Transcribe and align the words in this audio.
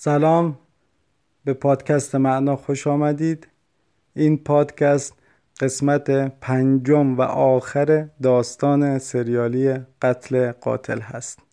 سلام 0.00 0.58
به 1.44 1.54
پادکست 1.54 2.14
معنا 2.14 2.56
خوش 2.56 2.86
آمدید. 2.86 3.48
این 4.14 4.38
پادکست 4.38 5.14
قسمت 5.60 6.10
پنجم 6.40 7.16
و 7.16 7.22
آخر 7.22 8.08
داستان 8.22 8.98
سریالی 8.98 9.74
قتل 10.02 10.52
قاتل 10.52 11.00
هست. 11.00 11.47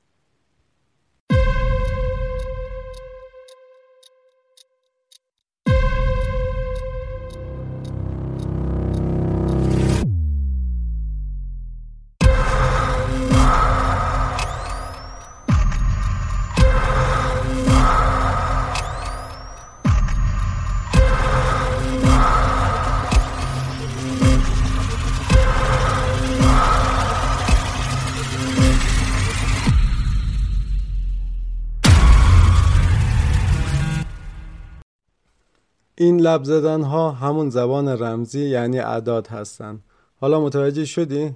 لب 36.35 36.43
زدن 36.43 36.81
ها 36.81 37.11
همون 37.11 37.49
زبان 37.49 37.87
رمزی 37.87 38.45
یعنی 38.45 38.79
اعداد 38.79 39.27
هستن. 39.27 39.79
حالا 40.21 40.41
متوجه 40.41 40.85
شدی؟ 40.85 41.35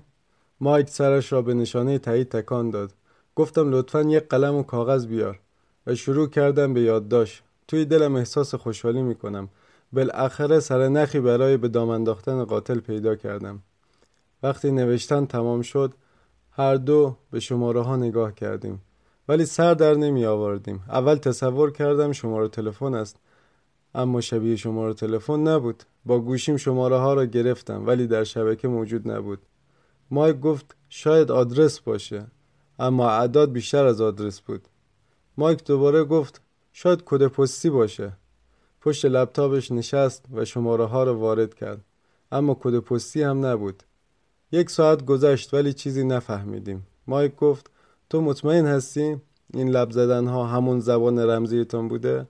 مایک 0.59 0.89
سرش 0.89 1.33
را 1.33 1.41
به 1.41 1.53
نشانه 1.53 1.99
تایید 1.99 2.29
تکان 2.29 2.69
داد. 2.69 2.93
گفتم 3.35 3.71
لطفا 3.71 4.01
یک 4.01 4.27
قلم 4.29 4.55
و 4.55 4.63
کاغذ 4.63 5.05
بیار. 5.05 5.39
و 5.87 5.95
شروع 5.95 6.27
کردم 6.29 6.73
به 6.73 6.81
یادداشت. 6.81 7.43
توی 7.67 7.85
دلم 7.85 8.15
احساس 8.15 8.55
خوشحالی 8.55 9.01
می‌کنم. 9.01 9.49
بالاخره 9.93 10.59
سر 10.59 10.87
نخی 10.87 11.19
برای 11.19 11.57
به 11.57 11.67
دام 11.67 11.89
انداختن 11.89 12.43
قاتل 12.43 12.79
پیدا 12.79 13.15
کردم. 13.15 13.59
وقتی 14.43 14.71
نوشتن 14.71 15.25
تمام 15.25 15.61
شد 15.61 15.93
هر 16.51 16.75
دو 16.75 17.15
به 17.31 17.39
شماره 17.39 17.81
ها 17.81 17.95
نگاه 17.95 18.33
کردیم. 18.33 18.81
ولی 19.27 19.45
سر 19.45 19.73
در 19.73 19.93
نمی 19.93 20.25
آوردیم 20.25 20.83
اول 20.89 21.15
تصور 21.15 21.71
کردم 21.71 22.11
شماره 22.11 22.47
تلفن 22.47 22.93
است. 22.93 23.19
اما 23.95 24.21
شبیه 24.21 24.55
شماره 24.55 24.93
تلفن 24.93 25.39
نبود. 25.39 25.83
با 26.05 26.19
گوشیم 26.19 26.57
شماره 26.57 26.97
ها 26.97 27.13
را 27.13 27.25
گرفتم 27.25 27.87
ولی 27.87 28.07
در 28.07 28.23
شبکه 28.23 28.67
موجود 28.67 29.11
نبود. 29.11 29.39
مایک 30.11 30.39
گفت 30.39 30.75
شاید 30.89 31.31
آدرس 31.31 31.79
باشه 31.79 32.27
اما 32.79 33.09
اعداد 33.09 33.51
بیشتر 33.51 33.85
از 33.85 34.01
آدرس 34.01 34.41
بود. 34.41 34.67
مایک 35.37 35.63
دوباره 35.63 36.03
گفت 36.03 36.41
شاید 36.71 37.03
کد 37.05 37.27
پستی 37.27 37.69
باشه. 37.69 38.13
پشت 38.81 39.05
لپتاپش 39.05 39.71
نشست 39.71 40.25
و 40.33 40.45
شماره 40.45 40.85
ها 40.85 41.03
را 41.03 41.17
وارد 41.17 41.53
کرد 41.53 41.81
اما 42.31 42.57
کد 42.59 42.79
پستی 42.79 43.21
هم 43.23 43.45
نبود. 43.45 43.83
یک 44.51 44.69
ساعت 44.69 45.05
گذشت 45.05 45.53
ولی 45.53 45.73
چیزی 45.73 46.03
نفهمیدیم. 46.03 46.87
مایک 47.07 47.35
گفت 47.35 47.71
تو 48.09 48.21
مطمئن 48.21 48.65
هستی؟ 48.65 49.17
این 49.53 49.69
لب 49.69 49.91
زدن 49.91 50.27
ها 50.27 50.45
همون 50.45 50.79
زبان 50.79 51.19
رمزیتان 51.19 51.87
بوده؟ 51.87 52.27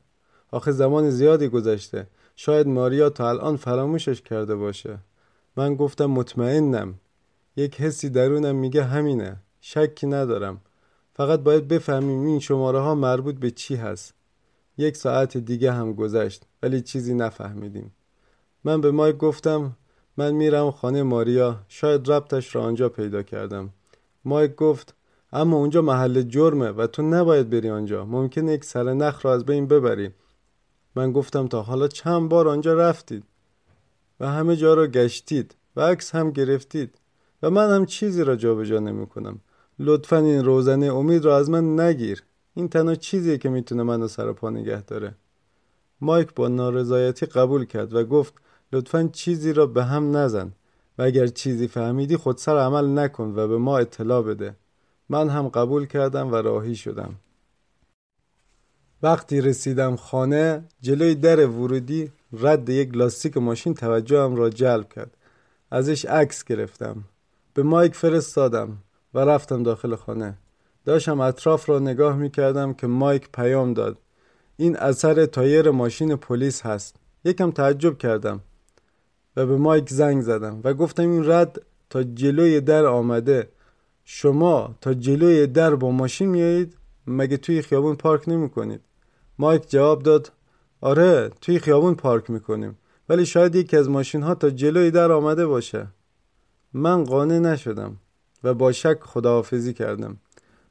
آخه 0.52 0.72
زمان 0.72 1.10
زیادی 1.10 1.48
گذشته. 1.48 2.08
شاید 2.36 2.68
ماریا 2.68 3.10
تا 3.10 3.30
الان 3.30 3.56
فراموشش 3.56 4.22
کرده 4.22 4.56
باشه. 4.56 4.98
من 5.58 5.76
گفتم 5.76 6.06
مطمئنم. 6.06 6.94
یک 7.56 7.82
حسی 7.82 8.10
درونم 8.10 8.56
میگه 8.56 8.84
همینه. 8.84 9.38
شکی 9.62 10.08
ندارم. 10.08 10.62
فقط 11.14 11.40
باید 11.40 11.68
بفهمیم 11.68 12.26
این 12.26 12.40
شماره 12.40 12.80
ها 12.80 12.96
مربوط 12.96 13.36
به 13.36 13.52
چی 13.52 13.76
هست. 13.76 14.14
یک 14.78 14.98
ساعت 14.98 15.38
دیگه 15.38 15.72
هم 15.72 15.94
گذشت 15.94 16.46
ولی 16.64 16.82
چیزی 16.82 17.14
نفهمیدیم. 17.14 17.92
من 18.64 18.82
به 18.82 18.92
مایک 18.92 19.18
گفتم 19.18 19.76
من 20.18 20.32
میرم 20.32 20.72
خانه 20.72 21.04
ماریا. 21.04 21.60
شاید 21.68 22.12
ربطش 22.12 22.56
را 22.56 22.64
آنجا 22.64 22.90
پیدا 22.90 23.24
کردم. 23.24 23.70
مایک 24.26 24.56
گفت 24.56 24.96
اما 25.34 25.58
اونجا 25.58 25.82
محل 25.82 26.22
جرمه 26.22 26.70
و 26.70 26.88
تو 26.88 27.02
نباید 27.02 27.50
بری 27.50 27.70
آنجا. 27.70 28.06
ممکنه 28.06 28.54
یک 28.54 28.66
سر 28.66 28.94
نخ 28.94 29.26
را 29.26 29.34
از 29.34 29.46
بین 29.46 29.68
ببری. 29.68 30.10
من 30.96 31.12
گفتم 31.12 31.48
تا 31.48 31.62
حالا 31.62 31.88
چند 31.88 32.30
بار 32.30 32.48
آنجا 32.48 32.74
رفتید 32.74 33.24
و 34.20 34.28
همه 34.28 34.56
جا 34.56 34.74
را 34.74 34.88
گشتید 34.88 35.56
و 35.76 35.82
عکس 35.82 36.16
هم 36.16 36.32
گرفتید 36.32 36.96
و 37.44 37.50
من 37.50 37.76
هم 37.76 37.86
چیزی 37.86 38.24
را 38.24 38.36
جابجا 38.36 38.80
نمی 38.80 39.08
کنم. 39.08 39.40
لطفا 39.80 40.18
این 40.18 40.46
روزنه 40.46 40.86
امید 40.86 41.26
را 41.26 41.38
از 41.38 41.50
من 41.50 41.80
نگیر. 41.80 42.24
این 42.54 42.70
تنها 42.70 42.96
چیزیه 42.96 43.38
که 43.38 43.50
می‌تونه 43.50 43.84
منو 43.84 44.08
سر 44.08 44.32
پا 44.34 44.50
نگه 44.50 44.82
داره. 44.82 45.16
مایک 46.02 46.34
با 46.34 46.48
نارضایتی 46.48 47.26
قبول 47.26 47.66
کرد 47.66 47.94
و 47.94 48.04
گفت 48.04 48.34
لطفا 48.74 49.10
چیزی 49.14 49.54
را 49.54 49.66
به 49.66 49.84
هم 49.84 50.18
نزن 50.18 50.52
و 50.98 51.02
اگر 51.02 51.28
چیزی 51.28 51.68
فهمیدی 51.68 52.18
خود 52.18 52.38
سر 52.38 52.58
عمل 52.58 53.00
نکن 53.00 53.34
و 53.36 53.48
به 53.48 53.58
ما 53.58 53.78
اطلاع 53.78 54.22
بده. 54.22 54.56
من 55.10 55.30
هم 55.30 55.48
قبول 55.48 55.86
کردم 55.86 56.32
و 56.32 56.36
راهی 56.36 56.76
شدم. 56.76 57.16
وقتی 59.04 59.42
رسیدم 59.42 59.96
خانه 59.96 60.64
جلوی 60.82 61.16
در 61.16 61.48
ورودی 61.48 62.12
رد 62.34 62.70
یک 62.70 62.98
لاستیک 62.98 63.38
ماشین 63.38 63.74
توجهم 63.74 64.36
را 64.36 64.50
جلب 64.50 64.94
کرد. 64.94 65.18
ازش 65.72 66.06
عکس 66.06 66.44
گرفتم. 66.44 67.04
به 67.54 67.64
مایک 67.64 67.96
فرستادم 67.96 68.78
و 69.14 69.20
رفتم 69.20 69.64
داخل 69.64 69.96
خانه. 69.96 70.38
داشتم 70.86 71.20
اطراف 71.20 71.70
را 71.70 71.80
نگاه 71.80 72.16
می 72.16 72.30
کردم 72.30 72.74
که 72.74 72.88
مایک 72.88 73.30
پیام 73.34 73.74
داد. 73.74 73.98
این 74.58 74.78
اثر 74.78 75.26
تایر 75.26 75.72
ماشین 75.72 76.16
پلیس 76.16 76.62
هست. 76.62 76.96
یکم 77.26 77.52
تعجب 77.52 77.98
کردم 77.98 78.40
و 79.36 79.46
به 79.46 79.58
مایک 79.58 79.90
زنگ 79.90 80.22
زدم 80.22 80.62
و 80.64 80.74
گفتم 80.74 81.12
این 81.12 81.30
رد 81.30 81.62
تا 81.90 82.04
جلوی 82.04 82.62
در 82.62 82.86
آمده. 82.86 83.50
شما 84.04 84.76
تا 84.82 84.94
جلوی 84.94 85.48
در 85.48 85.76
با 85.76 85.92
ماشین 85.92 86.30
میایید 86.30 86.78
مگه 87.08 87.38
توی 87.38 87.62
خیابون 87.62 87.96
پارک 87.96 88.30
نمی 88.30 88.50
کنید 88.50 88.82
مایک 89.40 89.70
جواب 89.70 90.04
داد. 90.04 90.32
آره 90.82 91.30
توی 91.42 91.60
خیابون 91.60 91.96
پارک 91.96 92.30
می‌کنیم. 92.30 92.78
ولی 93.10 93.26
شاید 93.26 93.56
یکی 93.56 93.78
از 93.78 93.90
ماشین 93.90 94.24
ها 94.24 94.36
تا 94.36 94.50
جلوی 94.50 94.92
در 94.92 95.12
آمده 95.12 95.46
باشه. 95.46 95.88
من 96.74 97.04
قانع 97.04 97.40
نشدم 97.40 97.98
و 98.44 98.54
با 98.54 98.72
شک 98.72 99.00
خداحافظی 99.02 99.74
کردم. 99.74 100.18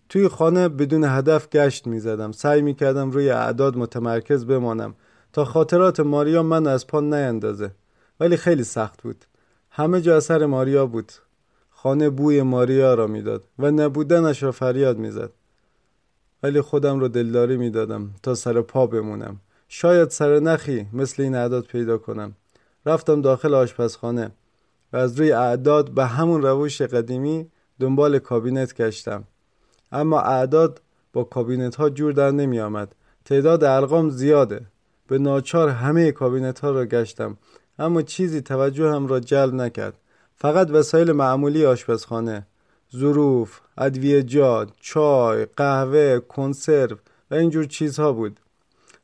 توی 0.08 0.28
خانه 0.28 0.68
بدون 0.68 1.04
هدف 1.04 1.48
گشت 1.48 1.86
می‌زدم. 1.86 2.32
سعی 2.32 2.62
می‌کردم 2.62 3.10
روی 3.10 3.30
اعداد 3.30 3.76
متمرکز 3.76 4.46
بمانم 4.46 4.94
تا 5.32 5.44
خاطرات 5.44 6.00
ماریا 6.00 6.42
من 6.42 6.66
از 6.66 6.86
پا 6.86 7.00
نیندازه. 7.00 7.70
ولی 8.20 8.36
خیلی 8.36 8.64
سخت 8.64 9.02
بود. 9.02 9.24
همه 9.70 10.00
جا 10.00 10.16
اثر 10.16 10.46
ماریا 10.46 10.86
بود. 10.86 11.12
خانه 11.70 12.10
بوی 12.10 12.42
ماریا 12.42 12.94
را 12.94 13.06
می‌داد 13.06 13.44
و 13.58 13.70
نبودنش 13.70 14.42
را 14.42 14.52
فریاد 14.52 14.98
می‌زد. 14.98 15.30
ولی 16.42 16.60
خودم 16.60 17.00
رو 17.00 17.08
دلداری 17.08 17.56
می‌دادم 17.56 18.10
تا 18.22 18.34
سر 18.34 18.60
پا 18.60 18.86
بمونم. 18.86 19.40
شاید 19.68 20.10
سر 20.10 20.38
نخی 20.38 20.86
مثل 20.92 21.22
این 21.22 21.34
اعداد 21.34 21.64
پیدا 21.64 21.98
کنم. 21.98 22.32
رفتم 22.86 23.22
داخل 23.22 23.54
آشپزخانه 23.54 24.30
و 24.92 24.96
از 24.96 25.20
روی 25.20 25.32
اعداد 25.32 25.90
به 25.90 26.06
همون 26.06 26.42
روش 26.42 26.82
قدیمی 26.82 27.46
دنبال 27.80 28.18
کابینت 28.18 28.74
گشتم. 28.74 29.24
اما 29.92 30.20
اعداد 30.20 30.80
با 31.12 31.24
کابینت 31.24 31.76
ها 31.76 31.90
جور 31.90 32.12
در 32.12 32.30
نمی 32.30 32.60
آمد 32.60 32.94
تعداد 33.24 33.64
ارقام 33.64 34.10
زیاده. 34.10 34.60
به 35.08 35.18
ناچار 35.18 35.68
همه 35.68 36.12
کابینت 36.12 36.60
ها 36.60 36.70
را 36.70 36.84
گشتم. 36.84 37.36
اما 37.78 38.02
چیزی 38.02 38.40
توجهم 38.40 39.06
را 39.06 39.20
جلب 39.20 39.54
نکرد. 39.54 39.94
فقط 40.36 40.70
وسایل 40.70 41.12
معمولی 41.12 41.66
آشپزخانه. 41.66 42.46
ظروف، 42.96 43.60
ادویه‌جات، 43.78 44.72
چای، 44.80 45.46
قهوه، 45.56 46.20
کنسرو 46.20 46.96
و 47.30 47.34
اینجور 47.34 47.64
چیزها 47.64 48.12
بود. 48.12 48.40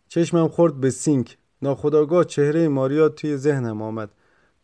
چشمم 0.08 0.48
خورد 0.48 0.80
به 0.80 0.90
سینک. 0.90 1.36
ناخودآگاه 1.62 2.24
چهره 2.24 2.68
ماریا 2.68 3.08
توی 3.08 3.36
ذهنم 3.36 3.82
آمد. 3.82 4.10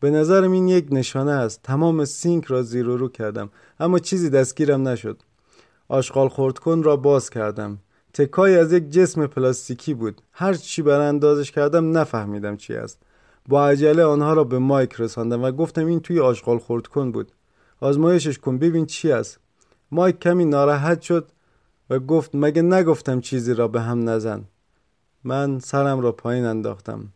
به 0.00 0.10
نظرم 0.10 0.52
این 0.52 0.68
یک 0.68 0.86
نشانه 0.90 1.30
است. 1.30 1.62
تمام 1.62 2.04
سینک 2.04 2.44
را 2.44 2.62
زیر 2.62 2.88
و 2.88 2.96
رو 2.96 3.08
کردم 3.08 3.50
اما 3.80 3.98
چیزی 3.98 4.30
دستگیرم 4.30 4.88
نشد. 4.88 5.22
آشغال 5.88 6.28
خردکن 6.28 6.82
را 6.82 6.96
باز 6.96 7.30
کردم. 7.30 7.78
تکایی 8.14 8.56
از 8.56 8.72
یک 8.72 8.90
جسم 8.90 9.26
پلاستیکی 9.26 9.94
بود. 9.94 10.20
هر 10.32 10.54
چی 10.54 10.82
بر 10.82 11.00
اندازش 11.00 11.50
کردم 11.50 11.98
نفهمیدم 11.98 12.56
چی 12.56 12.74
است. 12.74 13.02
با 13.48 13.66
عجله 13.68 14.04
آنها 14.04 14.32
را 14.32 14.44
به 14.44 14.58
مایک 14.58 14.94
رساندم 14.98 15.42
و 15.42 15.50
گفتم 15.50 15.86
این 15.86 16.00
توی 16.00 16.20
آشغال 16.20 16.58
خردکن 16.58 17.12
بود. 17.12 17.32
آزمایشش 17.80 18.38
کن. 18.38 18.58
ببین 18.58 18.86
چی 18.86 19.12
است 19.12 19.38
مایک 19.90 20.18
کمی 20.18 20.44
ناراحت 20.44 21.00
شد 21.00 21.28
و 21.90 21.98
گفت 21.98 22.30
مگه 22.34 22.62
نگفتم 22.62 23.20
چیزی 23.20 23.54
را 23.54 23.68
به 23.68 23.80
هم 23.80 24.08
نزن. 24.08 24.44
من 25.24 25.58
سرم 25.58 26.00
را 26.00 26.12
پایین 26.12 26.44
انداختم. 26.44 27.08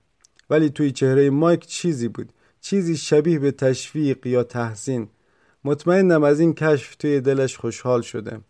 ولی 0.50 0.70
توی 0.70 0.92
چهره 0.92 1.30
مایک 1.30 1.66
چیزی 1.66 2.08
بود. 2.08 2.32
چیزی 2.60 2.96
شبیه 2.96 3.38
به 3.38 3.50
تشویق 3.50 4.26
یا 4.26 4.42
تحسین. 4.42 5.08
مطمئنم 5.64 6.24
از 6.24 6.40
این 6.40 6.54
کشف 6.54 6.94
توی 6.94 7.20
دلش 7.20 7.56
خوشحال 7.56 8.02
شده. 8.02 8.40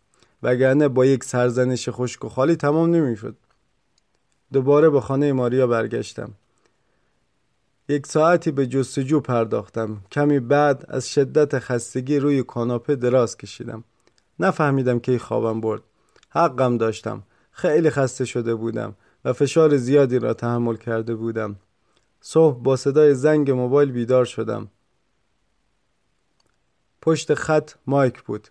وگرنه 0.43 0.89
با 0.89 1.07
یک 1.07 1.25
سرزنش 1.25 1.89
خشک 1.89 2.25
و 2.25 2.29
خالی 2.29 2.57
تمام 2.57 2.95
نمی‌شد. 2.95 3.37
دوباره 4.53 4.91
به 4.91 5.01
خانه 5.01 5.33
ماریا 5.33 5.67
برگشتم. 5.67 6.33
یک 7.89 8.07
ساعتی 8.07 8.51
به 8.51 8.67
جستجو 8.67 9.21
پرداختم. 9.21 10.01
کمی 10.11 10.41
بعد 10.41 10.85
از 10.89 11.09
شدت 11.09 11.59
خستگی 11.59 12.19
روی 12.19 12.43
کاناپه 12.43 12.97
دراز 12.97 13.37
کشیدم. 13.37 13.85
نفهمیدم 14.39 14.99
کی 14.99 15.19
خوابم 15.19 15.61
برد. 15.61 15.83
حقم 16.31 16.79
داشتم. 16.79 17.23
خیلی 17.51 17.91
خسته 17.91 18.25
شده 18.25 18.55
بودم 18.55 18.97
و 19.25 19.33
فشار 19.33 19.77
زیادی 19.77 20.19
را 20.19 20.35
تحمل 20.35 20.77
کرده 20.77 21.15
بودم. 21.15 21.57
صبح 22.21 22.63
با 22.63 22.77
صدای 22.77 23.15
زنگ 23.15 23.51
موبایل 23.51 23.93
بیدار 23.93 24.25
شدم. 24.25 24.69
پشت 27.03 27.35
خط 27.35 27.73
مایک 27.87 28.23
بود. 28.23 28.49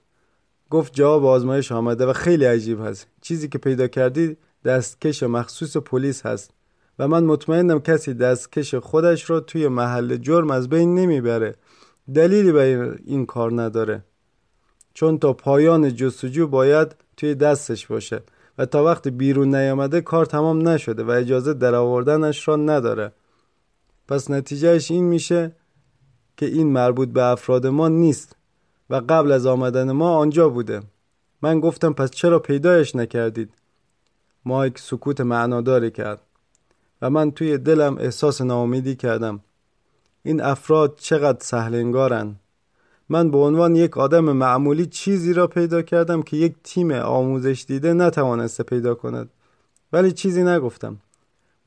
گفت 0.69 0.93
جواب 0.93 1.25
آزمایش 1.25 1.71
آمده 1.71 2.05
و 2.05 2.13
خیلی 2.13 2.45
عجیب 2.45 2.81
هست. 2.81 3.07
چیزی 3.21 3.47
که 3.47 3.57
پیدا 3.57 3.87
کردی 3.87 4.37
دستکش 4.65 5.23
مخصوص 5.23 5.77
پلیس 5.77 6.25
هست. 6.25 6.53
و 6.99 7.07
من 7.07 7.23
مطمئنم 7.23 7.79
کسی 7.79 8.13
دستکش 8.13 8.75
خودش 8.75 9.23
رو 9.23 9.39
توی 9.39 9.67
محل 9.67 10.17
جرم 10.17 10.51
از 10.51 10.69
بین 10.69 10.95
نمی‌بره. 10.95 11.55
دلیلی 12.15 12.51
به 12.51 12.95
این 13.05 13.25
کار 13.25 13.61
نداره. 13.61 14.03
چون 14.93 15.17
تا 15.17 15.33
پایان 15.33 15.95
جستجو 15.95 16.47
باید 16.47 16.95
توی 17.17 17.35
دستش 17.35 17.87
باشه 17.87 18.23
و 18.57 18.65
تا 18.65 18.83
وقت 18.83 19.07
بیرون 19.07 19.55
نیامده 19.55 20.01
کار 20.01 20.25
تمام 20.25 20.67
نشده 20.67 21.03
و 21.03 21.09
اجازه 21.09 21.53
در 21.53 21.75
آوردنش 21.75 22.47
را 22.47 22.55
نداره. 22.55 23.11
پس 24.07 24.31
نتیجهش 24.31 24.91
این 24.91 25.03
میشه 25.03 25.55
که 26.37 26.45
این 26.45 26.67
مربوط 26.67 27.09
به 27.09 27.23
افراد 27.23 27.67
ما 27.67 27.87
نیست 27.87 28.35
و 28.89 28.95
قبل 28.95 29.31
از 29.31 29.45
آمدن 29.45 29.91
ما 29.91 30.15
آنجا 30.17 30.49
بوده. 30.49 30.81
من 31.41 31.59
گفتم 31.59 31.93
پس 31.93 32.11
چرا 32.11 32.39
پیدایش 32.39 32.95
نکردید؟ 32.95 33.53
مایک 34.45 34.79
سکوت 34.79 35.21
معناداری 35.21 35.91
کرد. 35.91 36.21
و 37.03 37.09
من 37.09 37.31
توی 37.31 37.57
دلم 37.57 37.97
احساس 37.97 38.41
ناامیدی 38.41 38.95
کردم. 38.95 39.39
این 40.23 40.41
افراد 40.41 40.95
چقدر 40.99 41.37
سهلنگارن. 41.41 42.35
من 43.09 43.31
به 43.31 43.37
عنوان 43.37 43.75
یک 43.75 43.97
آدم 43.97 44.23
معمولی 44.23 44.85
چیزی 44.85 45.33
را 45.33 45.47
پیدا 45.47 45.81
کردم 45.81 46.21
که 46.21 46.37
یک 46.37 46.55
تیم 46.63 46.91
آموزش 46.91 47.65
دیده 47.67 47.93
نتوانسته 47.93 48.63
پیدا 48.63 48.95
کند. 48.95 49.29
ولی 49.93 50.11
چیزی 50.11 50.43
نگفتم. 50.43 50.97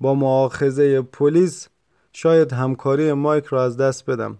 با 0.00 0.14
معاخذه 0.14 1.02
پلیس 1.02 1.68
شاید 2.12 2.52
همکاری 2.52 3.12
مایک 3.12 3.44
را 3.44 3.64
از 3.64 3.76
دست 3.76 4.10
بدم. 4.10 4.38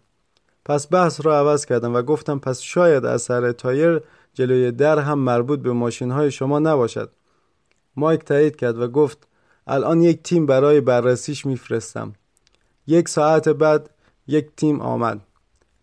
پس 0.64 0.92
بحث 0.92 1.26
را 1.26 1.38
عوض 1.38 1.66
کردم 1.66 1.94
و 1.94 2.02
گفتم 2.02 2.38
پس 2.38 2.60
شاید 2.60 3.04
اثر 3.04 3.52
تایر 3.52 4.00
جلوی 4.34 4.72
در 4.72 4.98
هم 4.98 5.18
مربوط 5.18 5.60
به 5.60 5.72
ماشین 5.72 6.10
های 6.10 6.30
شما 6.30 6.58
نباشد. 6.58 7.10
مایک 7.96 8.24
تایید 8.24 8.56
کرد 8.56 8.78
و 8.78 8.88
گفت 8.88 9.26
الان 9.66 10.00
یک 10.00 10.22
تیم 10.22 10.46
برای 10.46 10.80
بررسیش 10.80 11.46
میفرستم. 11.46 12.12
یک 12.86 13.08
ساعت 13.08 13.48
بعد 13.48 13.90
یک 14.26 14.48
تیم 14.56 14.80
آمد. 14.80 15.20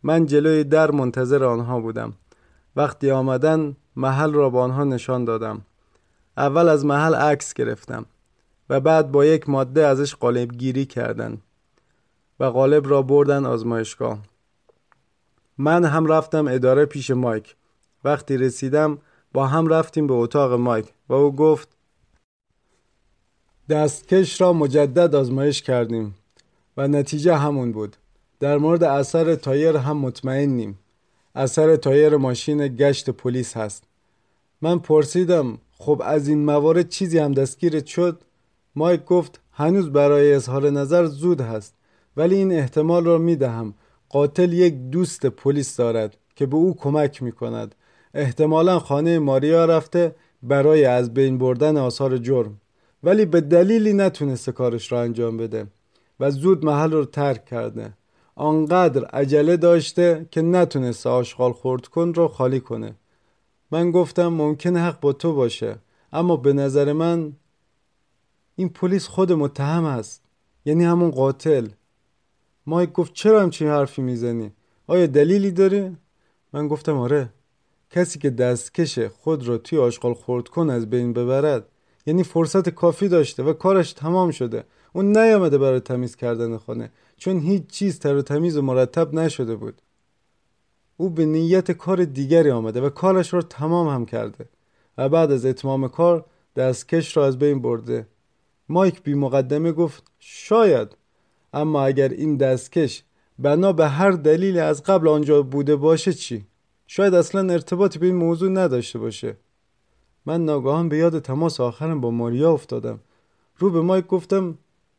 من 0.04 0.26
جلوی 0.26 0.64
در 0.64 0.92
منتظر 0.92 1.44
آنها 1.44 1.80
بودم. 1.80 2.14
وقتی 2.76 3.12
آمدن 3.12 3.76
محل 3.96 4.34
را 4.34 4.50
به 4.50 4.60
آنها 4.60 4.84
نشان 4.84 5.26
دادم. 5.26 5.62
اول 6.38 6.70
از 6.70 6.86
محل 6.86 7.16
عکس 7.16 7.54
گرفتم 7.54 8.06
و 8.70 8.80
بعد 8.80 9.12
با 9.12 9.26
یک 9.26 9.50
ماده 9.50 9.88
ازش 9.88 10.16
قالب 10.16 10.52
گیری 10.52 10.86
کردن 10.86 11.38
و 12.40 12.46
قالب 12.46 12.90
را 12.90 13.02
بردن 13.02 13.46
آزمایشگاه. 13.46 14.20
من 15.58 15.86
هم 15.86 16.06
رفتم 16.06 16.48
اداره 16.48 16.86
پیش 16.86 17.12
مایک. 17.12 17.56
وقتی 18.04 18.38
رسیدم 18.38 18.98
با 19.34 19.48
هم 19.48 19.68
رفتیم 19.68 20.08
به 20.08 20.14
اتاق 20.14 20.54
مایک 20.54 20.94
و 21.10 21.14
او 21.14 21.36
گفت 21.36 21.70
دستکش 23.70 24.42
را 24.42 24.54
مجدد 24.54 25.16
آزمایش 25.16 25.62
کردیم 25.62 26.16
و 26.78 26.88
نتیجه 26.88 27.36
همون 27.36 27.72
بود. 27.72 27.96
در 28.40 28.58
مورد 28.58 28.84
اثر 28.84 29.36
تایر 29.36 29.78
هم 29.78 29.98
مطمئنیم. 29.98 30.80
اثر 31.36 31.76
تایر 31.76 32.18
ماشین 32.18 32.68
گشت 32.68 33.10
پلیس 33.10 33.58
هست. 33.58 33.84
من 34.62 34.80
پرسیدم 34.80 35.58
خب 35.78 36.02
از 36.06 36.28
این 36.28 36.46
موارد 36.46 36.90
چیزی 36.90 37.20
هم 37.20 37.32
دستگیرت 37.32 37.86
شد؟ 37.86 38.22
مایک 38.76 39.06
گفت 39.06 39.40
هنوز 39.52 39.90
برای 39.90 40.34
اظهار 40.34 40.70
نظر 40.70 41.06
زود 41.06 41.42
هست 41.42 41.74
ولی 42.18 42.36
این 42.36 42.52
احتمال 42.52 43.06
را 43.06 43.18
می 43.18 43.36
دهم 43.36 43.74
قاتل 44.10 44.54
یک 44.54 44.74
دوست 44.74 45.26
پلیس 45.26 45.76
دارد 45.76 46.18
که 46.36 46.46
به 46.46 46.56
او 46.56 46.76
کمک 46.76 47.24
می 47.24 47.32
کند 47.32 47.76
احتمالا 48.14 48.80
خانه 48.80 49.20
ماریا 49.20 49.66
رفته 49.66 50.16
برای 50.44 50.86
از 50.86 51.14
بین 51.14 51.38
بردن 51.38 51.78
آثار 51.78 52.18
جرم. 52.18 52.60
ولی 53.04 53.26
به 53.26 53.42
دلیلی 53.42 53.94
نتونسته 53.94 54.52
کارش 54.52 54.92
را 54.92 55.02
انجام 55.02 55.38
بده 55.38 55.68
و 56.20 56.32
زود 56.32 56.66
محل 56.66 56.92
رو 56.92 57.06
ترک 57.06 57.46
کرده. 57.46 57.94
آنقدر 58.36 59.06
عجله 59.06 59.58
داشته 59.58 60.28
که 60.32 60.42
نتونسته 60.42 61.10
آشغال 61.10 61.52
خورد 61.52 61.88
کن 61.88 62.14
رو 62.14 62.28
خالی 62.28 62.60
کنه. 62.60 62.96
من 63.72 63.92
گفتم 63.92 64.28
ممکن 64.28 64.78
حق 64.78 65.00
با 65.00 65.14
تو 65.14 65.34
باشه 65.34 65.76
اما 66.14 66.36
به 66.36 66.54
نظر 66.54 66.94
من 66.94 67.34
این 68.56 68.70
پلیس 68.70 69.08
خود 69.08 69.32
متهم 69.32 69.86
است 69.86 70.24
یعنی 70.66 70.84
همون 70.84 71.12
قاتل. 71.12 71.68
مایک 72.66 72.92
گفت 72.92 73.14
چرا 73.14 73.42
همچین 73.42 73.68
حرفی 73.68 74.02
می‌زنی؟ 74.02 74.52
آیا 74.88 75.06
دلیلی 75.06 75.52
داره؟ 75.52 75.94
من 76.54 76.68
گفتم 76.68 76.98
آره 76.98 77.30
کسی 77.92 78.20
که 78.20 78.30
دستکش 78.30 79.00
خود 79.00 79.48
را 79.48 79.58
توی 79.58 79.80
آشغال 79.80 80.14
خورد 80.14 80.48
کن 80.48 80.70
از 80.70 80.90
بین 80.90 81.14
ببرد. 81.14 81.66
یعنی 82.06 82.24
فرصت 82.24 82.70
کافی 82.70 83.08
داشته 83.08 83.44
و 83.44 83.54
کارش 83.54 83.94
تمام 83.94 84.32
شده. 84.32 84.64
اون 84.94 85.18
نیامده 85.18 85.58
برای 85.58 85.80
تمیز 85.80 86.16
کردن 86.16 86.58
خانه 86.58 86.92
چون 87.18 87.40
هیچ 87.40 87.68
چیز 87.68 88.00
تر 88.00 88.16
و 88.16 88.22
تمیز 88.22 88.58
و 88.58 88.62
مرتب 88.62 89.14
نشده 89.14 89.56
بود. 89.56 89.82
او 90.98 91.10
به 91.10 91.26
نیت 91.26 91.72
کار 91.72 92.06
دیگری 92.06 92.52
آمده 92.52 92.82
و 92.82 92.90
کارش 92.90 93.34
را 93.34 93.42
تمام 93.42 93.88
هم 93.88 94.06
کرده 94.06 94.46
و 94.98 95.10
بعد 95.10 95.32
از 95.32 95.46
اتمام 95.46 95.88
کار 95.88 96.26
دستکش 96.56 97.18
را 97.18 97.26
از 97.26 97.40
بین 97.40 97.62
برده. 97.62 98.08
مایک 98.70 99.04
بی 99.04 99.14
مقدمه 99.14 99.72
گفت 99.72 100.04
شاید 100.20 100.98
اما 101.54 101.86
اگر 101.86 102.10
این 102.10 102.38
دستکش 102.38 103.04
بنا 103.40 103.74
به 103.74 103.88
هر 103.88 104.12
دلیلی 104.12 104.60
از 104.60 104.84
قبل 104.84 105.08
آنجا 105.08 105.42
بوده 105.42 105.76
باشه 105.76 106.14
چی؟ 106.14 106.46
شاید 106.88 107.14
اصلا 107.14 107.54
ارتباطی 107.54 108.00
به 108.00 108.06
این 108.06 108.16
موضوع 108.16 108.50
نداشته 108.50 109.00
باشه. 109.00 109.38
من 110.26 110.46
ناگاهان 110.46 110.90
به 110.90 110.98
یاد 110.98 111.20
تماس 111.20 111.60
آخرم 111.60 112.02
با 112.02 112.12
ماریا 112.12 112.52
افتادم. 112.52 113.00
رو 113.58 113.70
به 113.70 113.82
مایک 113.82 114.08
گفتم 114.08 114.58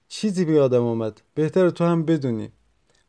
چیزی 0.08 0.44
به 0.44 0.52
یادم 0.52 0.82
آمد. 0.82 1.22
بهتر 1.34 1.70
تو 1.70 1.84
هم 1.84 2.02
بدونی. 2.02 2.48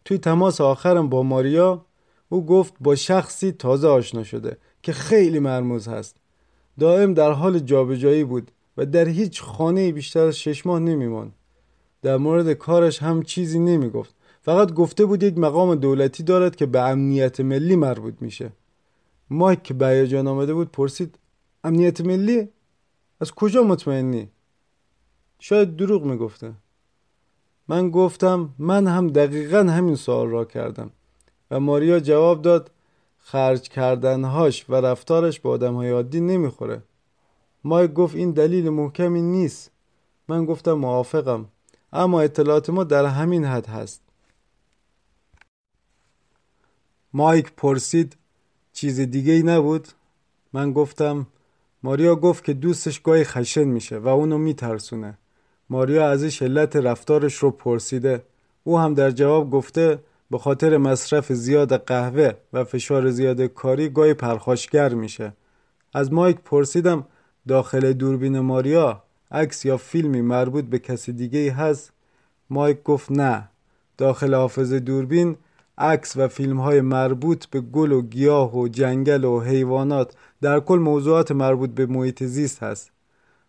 توی 0.05 0.17
تماس 0.17 0.61
آخرم 0.61 1.09
با 1.09 1.23
ماریا 1.23 1.85
او 2.29 2.45
گفت 2.45 2.73
با 2.79 2.95
شخصی 2.95 3.51
تازه 3.51 3.87
آشنا 3.87 4.23
شده 4.23 4.57
که 4.83 4.93
خیلی 4.93 5.39
مرموز 5.39 5.87
هست. 5.87 6.15
دائم 6.79 7.13
در 7.13 7.31
حال 7.31 7.59
جابجایی 7.59 8.23
بود 8.23 8.51
و 8.77 8.85
در 8.85 9.07
هیچ 9.07 9.41
خانه 9.41 9.91
بیشتر 9.91 10.19
از 10.19 10.39
شش 10.39 10.65
ماه 10.65 10.79
نمیمان 10.79 11.31
در 12.01 12.17
مورد 12.17 12.53
کارش 12.53 13.03
هم 13.03 13.23
چیزی 13.23 13.59
نمی‌گفت. 13.59 14.15
فقط 14.41 14.73
گفته 14.73 15.05
بود 15.05 15.23
یک 15.23 15.37
مقام 15.37 15.75
دولتی 15.75 16.23
دارد 16.23 16.55
که 16.55 16.65
به 16.65 16.81
امنیت 16.81 17.39
ملی 17.39 17.75
مربوط 17.75 18.13
میشه. 18.21 18.51
مایک 19.29 19.63
که 19.63 19.73
به 19.73 20.23
آمده 20.27 20.53
بود 20.53 20.71
پرسید 20.71 21.17
امنیت 21.65 22.01
ملی 22.01 22.49
از 23.21 23.31
کجا 23.31 23.63
مطمئنی؟ 23.63 24.29
شاید 25.39 25.75
دروغ 25.75 26.03
می‌گفته. 26.03 26.53
من 27.67 27.89
گفتم 27.89 28.49
من 28.57 28.87
هم 28.87 29.07
دقیقا 29.07 29.57
همین 29.57 29.95
سوال 29.95 30.27
را 30.29 30.45
کردم 30.45 30.89
و 31.51 31.59
ماریا 31.59 31.99
جواب 31.99 32.41
داد 32.41 32.71
خرج 33.17 33.69
کردنهاش 33.69 34.69
و 34.69 34.75
رفتارش 34.75 35.39
با 35.39 35.49
آدم 35.49 35.73
های 35.73 35.89
عادی 35.89 36.19
نمی‌خوره. 36.19 36.81
مایک 37.63 37.93
گفت 37.93 38.15
این 38.15 38.31
دلیل 38.31 38.69
محکمی 38.69 39.21
نیست. 39.21 39.71
من 40.27 40.45
گفتم 40.45 40.73
موافقم 40.73 41.45
اما 41.93 42.21
اطلاعات 42.21 42.69
ما 42.69 42.83
در 42.83 43.05
همین 43.05 43.45
حد 43.45 43.67
هست. 43.67 44.01
مایک 47.13 47.51
پرسید 47.57 48.17
چیز 48.73 48.99
دیگه 48.99 49.33
ای 49.33 49.43
نبود؟ 49.43 49.87
من 50.53 50.73
گفتم 50.73 51.27
ماریا 51.85 52.15
گفت 52.15 52.43
که 52.43 52.53
دوستش 52.53 52.99
گاهی 52.99 53.23
خشن 53.23 53.63
میشه 53.63 53.97
و 53.97 54.07
اونو 54.07 54.37
میترسونه. 54.37 55.17
ماریا 55.69 56.09
ازش 56.09 56.41
علت 56.41 56.75
رفتارش 56.75 57.35
رو 57.35 57.51
پرسیده. 57.51 58.23
او 58.63 58.79
هم 58.79 58.93
در 58.93 59.11
جواب 59.11 59.49
گفته 59.51 59.99
به 60.31 60.37
خاطر 60.37 60.77
مصرف 60.77 61.33
زیاد 61.33 61.85
قهوه 61.85 62.31
و 62.53 62.63
فشار 62.63 63.09
زیاد 63.09 63.41
کاری 63.41 63.89
گاهی 63.89 64.13
پرخاشگر 64.13 64.93
میشه. 64.93 65.33
از 65.93 66.13
مایک 66.13 66.37
پرسیدم 66.45 67.05
داخل 67.47 67.93
دوربین 67.93 68.39
ماریا 68.39 69.03
عکس 69.31 69.65
یا 69.65 69.77
فیلمی 69.77 70.21
مربوط 70.21 70.65
به 70.65 70.79
کسی 70.79 71.13
دیگه 71.13 71.39
ای 71.39 71.49
هست؟ 71.49 71.91
مایک 72.49 72.83
گفت 72.83 73.11
نه. 73.11 73.49
داخل 73.97 74.33
حافظ 74.35 74.73
دوربین 74.73 75.37
عکس 75.77 76.17
و 76.17 76.27
فیلم 76.27 76.59
های 76.59 76.81
مربوط 76.81 77.45
به 77.45 77.61
گل 77.61 77.91
و 77.91 78.01
گیاه 78.01 78.57
و 78.57 78.67
جنگل 78.67 79.23
و 79.23 79.41
حیوانات 79.41 80.15
در 80.41 80.59
کل 80.59 80.79
موضوعات 80.79 81.31
مربوط 81.31 81.69
به 81.69 81.85
محیط 81.85 82.23
زیست 82.23 82.63
هست. 82.63 82.91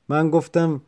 من 0.09 0.31
گفتم 0.31 0.81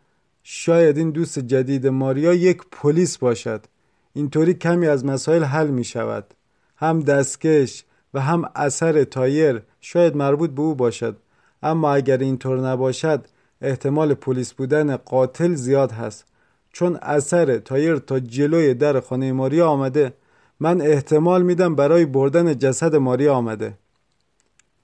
شاید 0.42 0.99
این 0.99 1.11
دوست 1.11 1.38
جدید 1.38 1.87
ماریا 1.87 2.35
یک 2.35 2.62
پلیس 2.73 3.18
باشد. 3.18 3.64
اینطوری 4.12 4.54
کمی 4.54 4.87
از 4.87 5.04
مسائل 5.04 5.45
حل 5.45 5.68
می 5.68 5.85
شود. 5.85 6.35
هم 6.76 7.00
دستکش 7.00 7.85
و 8.14 8.21
هم 8.21 8.50
اثر 8.54 9.04
تایر 9.04 9.62
شاید 9.80 10.16
مربوط 10.16 10.50
به 10.50 10.62
او 10.62 10.75
باشد. 10.75 11.16
اما 11.62 11.92
اگر 11.92 12.18
اینطور 12.18 12.61
نباشد 12.61 13.26
احتمال 13.62 14.14
پلیس 14.14 14.52
بودن 14.52 14.97
قاتل 14.97 15.54
زیاد 15.54 15.92
هست. 15.92 16.25
چون 16.73 16.99
اثر 17.02 17.59
تایر 17.59 17.97
تا 17.97 18.21
جلوی 18.21 18.75
در 18.75 19.00
خانه 19.00 19.33
ماریا 19.33 19.68
آمده 19.68 20.12
من 20.60 20.80
احتمال 20.80 21.42
میدم 21.42 21.74
برای 21.74 22.04
بردن 22.06 22.58
جسد 22.58 22.96
ماریا 22.96 23.34
آمده. 23.34 23.78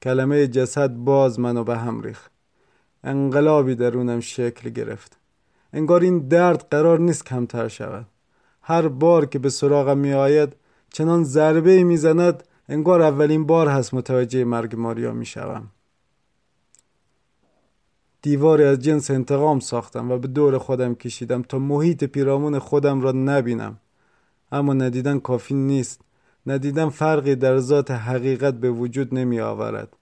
کلمه 0.03 0.47
جسد 0.47 0.91
باز 0.91 1.41
منو 1.41 1.65
به 1.65 1.77
هم 1.77 2.01
ریخ 2.03 2.29
انقلابی 3.05 3.75
درونم 3.75 4.21
شکل 4.21 4.71
گرفت. 4.71 5.17
انگار 5.73 6.01
این 6.01 6.29
درد 6.29 6.67
قرار 6.71 6.99
نیست 6.99 7.27
کمتر 7.27 7.69
شود. 7.69 8.07
هر 8.63 8.89
بار 8.89 9.27
که 9.27 9.39
به 9.39 9.51
سراغم 9.51 9.99
می 9.99 10.13
آید 10.13 10.57
چنان 10.93 11.25
ضربه 11.25 11.85
می 11.85 11.97
زند 11.97 12.45
انگار 12.69 13.03
اولین 13.03 13.47
بار 13.47 13.69
هست 13.69 13.95
متوجه 13.95 14.45
مرگ 14.45 14.77
ماریا 14.77 15.13
می 15.13 15.27
شوم. 15.27 15.71
دیواری 18.23 18.65
از 18.65 18.79
جنس 18.79 19.11
انتقام 19.11 19.61
ساختم 19.61 20.11
و 20.11 20.19
به 20.19 20.29
دور 20.29 20.59
خودم 20.59 20.95
کشیدم 20.95 21.43
تا 21.43 21.59
محیط 21.59 22.05
پیرامون 22.05 22.59
خودم 22.59 23.01
را 23.01 23.13
نبینم. 23.13 23.81
اما 24.55 24.75
ندیدن 24.75 25.19
کافی 25.19 25.55
نیست. 25.55 26.01
ندیدن 26.47 26.89
فرقی 26.89 27.35
در 27.35 27.59
ذات 27.59 27.91
حقیقت 27.91 28.55
به 28.55 28.71
وجود 28.71 29.15
نمی 29.15 29.41
آورد. 29.41 29.97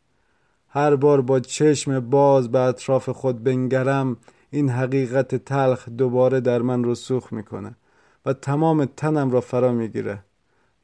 هر 0.69 0.97
بار 0.97 1.21
با 1.21 1.41
چشم 1.41 2.01
باز 2.01 2.51
به 2.51 2.59
اطراف 2.59 3.09
خود 3.09 3.45
بنگرم 3.45 4.17
این 4.51 4.69
حقیقت 4.69 5.35
تلخ 5.35 5.89
دوباره 5.89 6.41
در 6.41 6.63
من 6.63 6.85
رسوخ 6.85 7.33
می‌کنه 7.33 7.77
و 8.27 8.33
تمام 8.33 8.85
تنم 8.85 9.31
را 9.31 9.41
فرا 9.41 9.73
می‌گیره 9.73 10.19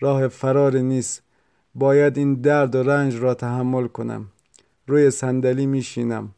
راه 0.00 0.28
فرار 0.28 0.76
نیست. 0.76 1.22
باید 1.74 2.18
این 2.18 2.34
درد 2.34 2.74
و 2.74 2.82
رنج 2.82 3.16
را 3.16 3.34
تحمل 3.34 3.86
کنم. 3.86 4.26
روی 4.86 5.10
صندلی 5.10 5.66
میشینم 5.66 6.28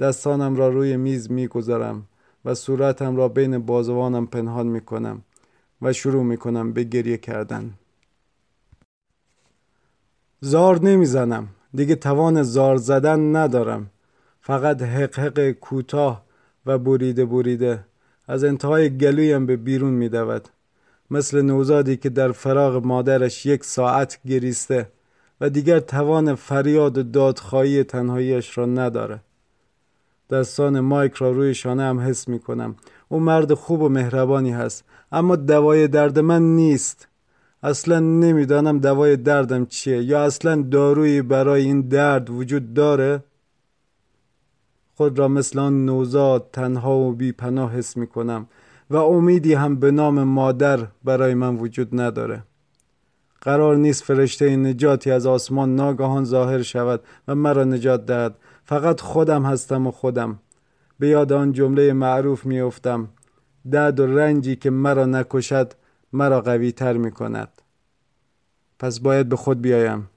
دستانم 0.00 0.56
را 0.56 0.68
روی 0.68 0.96
میز 0.96 1.30
می‌گذارم 1.30 2.06
و 2.44 2.54
صورتم 2.54 3.16
را 3.16 3.28
بین 3.28 3.58
بازوانم 3.58 4.26
پنهان 4.26 4.66
می‌کنم 4.66 5.22
و 5.82 5.92
شروع 5.92 6.22
می‌کنم 6.22 6.72
به 6.72 6.84
گریه 6.84 7.16
کردن. 7.16 7.74
زار 10.40 10.82
نمی‌زنم. 10.82 11.48
دیگه 11.74 11.94
توان 11.94 12.42
زار 12.42 12.76
زدن 12.76 13.36
ندارم. 13.36 13.90
فقط 14.40 14.82
حق 14.82 15.50
کوتاه 15.50 16.24
و 16.66 16.78
بریده 16.78 17.24
بریده. 17.24 17.84
از 18.28 18.44
انتهای 18.44 18.98
گلویم 18.98 19.46
به 19.46 19.56
بیرون 19.56 19.94
میدود. 19.94 20.48
مثل 21.10 21.42
نوزادی 21.42 21.96
که 21.96 22.08
در 22.08 22.32
فراغ 22.32 22.86
مادرش 22.86 23.46
یک 23.46 23.64
ساعت 23.64 24.18
گریسته 24.26 24.88
و 25.40 25.50
دیگر 25.50 25.80
توان 25.80 26.34
فریاد 26.34 26.98
و 26.98 27.02
دادخواهی 27.02 27.84
تنهاییش 27.84 28.58
را 28.58 28.66
نداره. 28.66 29.20
دستان 30.30 30.80
مایک 30.80 31.12
را 31.12 31.30
روی 31.30 31.54
شانه 31.54 31.82
هم 31.82 32.00
حس 32.00 32.28
می 32.28 32.38
کنم 32.38 32.76
او 33.08 33.20
مرد 33.20 33.54
خوب 33.54 33.82
و 33.82 33.88
مهربانی 33.88 34.50
هست. 34.50 34.84
اما 35.12 35.36
دوای 35.36 35.88
درد 35.88 36.18
من 36.18 36.42
نیست. 36.42 37.08
اصلا 37.62 37.98
نمی‌دانم 37.98 38.78
دوای 38.78 39.16
دردم 39.16 39.66
چیه. 39.66 40.02
یا 40.02 40.24
اصلا 40.24 40.62
دارویی 40.62 41.22
برای 41.22 41.62
این 41.62 41.80
درد 41.80 42.30
وجود 42.30 42.74
داره؟ 42.74 43.22
خود 44.94 45.18
را 45.18 45.28
مثل 45.28 45.58
آن 45.58 45.84
نوزاد 45.84 46.48
تنها 46.52 46.96
و 46.96 47.12
بی 47.12 47.32
پناه 47.32 47.72
حس 47.72 47.96
می 47.96 48.06
کنم 48.06 48.46
و 48.90 48.96
امیدی 48.96 49.54
هم 49.54 49.76
به 49.76 49.90
نام 49.90 50.22
مادر 50.22 50.86
برای 51.04 51.34
من 51.34 51.56
وجود 51.56 52.00
نداره. 52.00 52.42
قرار 53.40 53.76
نیست 53.76 54.04
فرشته 54.04 54.56
نجاتی 54.56 55.10
از 55.10 55.26
آسمان 55.26 55.74
ناگهان 55.74 56.24
ظاهر 56.24 56.62
شود 56.62 57.00
و 57.28 57.34
مرا 57.34 57.64
نجات 57.64 58.06
دهد. 58.06 58.34
فقط 58.64 59.00
خودم 59.00 59.42
هستم 59.42 59.86
و 59.86 59.90
خودم. 59.90 60.38
به 60.98 61.08
یاد 61.08 61.32
آن 61.32 61.52
جمله 61.52 61.92
معروف 61.92 62.46
میافتم. 62.46 63.08
درد 63.70 64.00
و 64.00 64.06
رنجی 64.06 64.56
که 64.56 64.70
مرا 64.70 65.06
نکشد 65.06 65.72
مرا 66.12 66.40
قوی 66.40 66.72
تر 66.72 66.96
می 66.96 67.10
کند 67.10 67.62
پس 68.78 69.00
باید 69.00 69.28
به 69.28 69.36
خود 69.36 69.62
بیایم. 69.62 70.08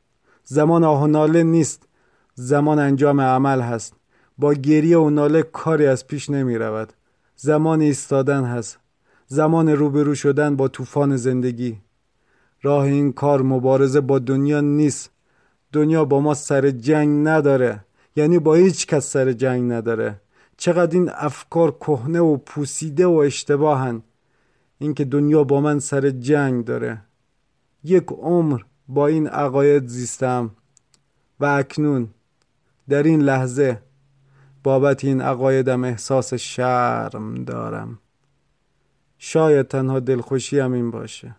زمان 0.44 0.84
آه 0.84 1.03
و 1.03 1.08
ناله 1.08 1.44
نیست. 1.44 1.88
زمان 2.36 2.79
انجام 2.79 3.22
عمل 3.22 3.62
هست. 3.62 3.94
با 4.38 4.53
گریه 4.53 4.98
و 4.98 5.10
ناله 5.10 5.44
کاری 5.44 5.88
از 5.88 6.08
پیش 6.08 6.29
نمی 6.29 6.58
رود 6.58 6.94
زمان 7.36 7.82
ایستادن 7.82 8.44
هست. 8.44 8.79
زمان 9.27 9.70
روبرو 9.70 10.15
شدن 10.15 10.56
با 10.56 10.68
طوفان 10.68 11.18
زندگی. 11.18 11.77
راه 12.62 12.84
این 12.84 13.13
کار 13.13 13.41
مبارزه 13.41 14.01
با 14.01 14.20
دنیا 14.20 14.62
نیست. 14.62 15.12
دنیا 15.74 16.06
با 16.06 16.20
ما 16.20 16.34
سر 16.34 16.70
جنگ 16.70 17.27
نداره. 17.27 17.86
یعنی 18.15 18.39
با 18.39 18.53
هیچ 18.53 18.88
کس 18.88 19.12
سر 19.12 19.32
جنگ 19.32 19.72
نداره. 19.72 20.22
چقدر 20.60 20.98
این 20.98 21.10
افکار 21.13 21.72
کهنه 21.72 22.20
و 22.20 22.38
پوسیده 22.38 23.06
و 23.06 23.13
اشتباهن. 23.13 24.01
اینکه 24.78 25.06
دنیا 25.06 25.44
با 25.44 25.62
من 25.62 25.80
سر 25.80 26.10
جنگ 26.10 26.66
داره. 26.66 27.01
یک 27.84 28.06
عمر 28.08 28.62
با 28.88 29.08
این 29.08 29.28
عقاید 29.28 29.88
زیستم. 29.88 30.51
و 31.39 31.46
اکنون 31.46 32.10
در 32.89 33.04
این 33.04 33.22
لحظه 33.22 33.82
بابت 34.63 35.06
این 35.06 35.22
عقایدم 35.22 35.84
احساس 35.84 36.34
شرم 36.34 37.44
دارم. 37.44 38.00
شاید 39.18 39.68
تنها 39.68 40.00
دلخوشیم 40.00 40.72
این 40.74 40.92
باشه 40.92 41.36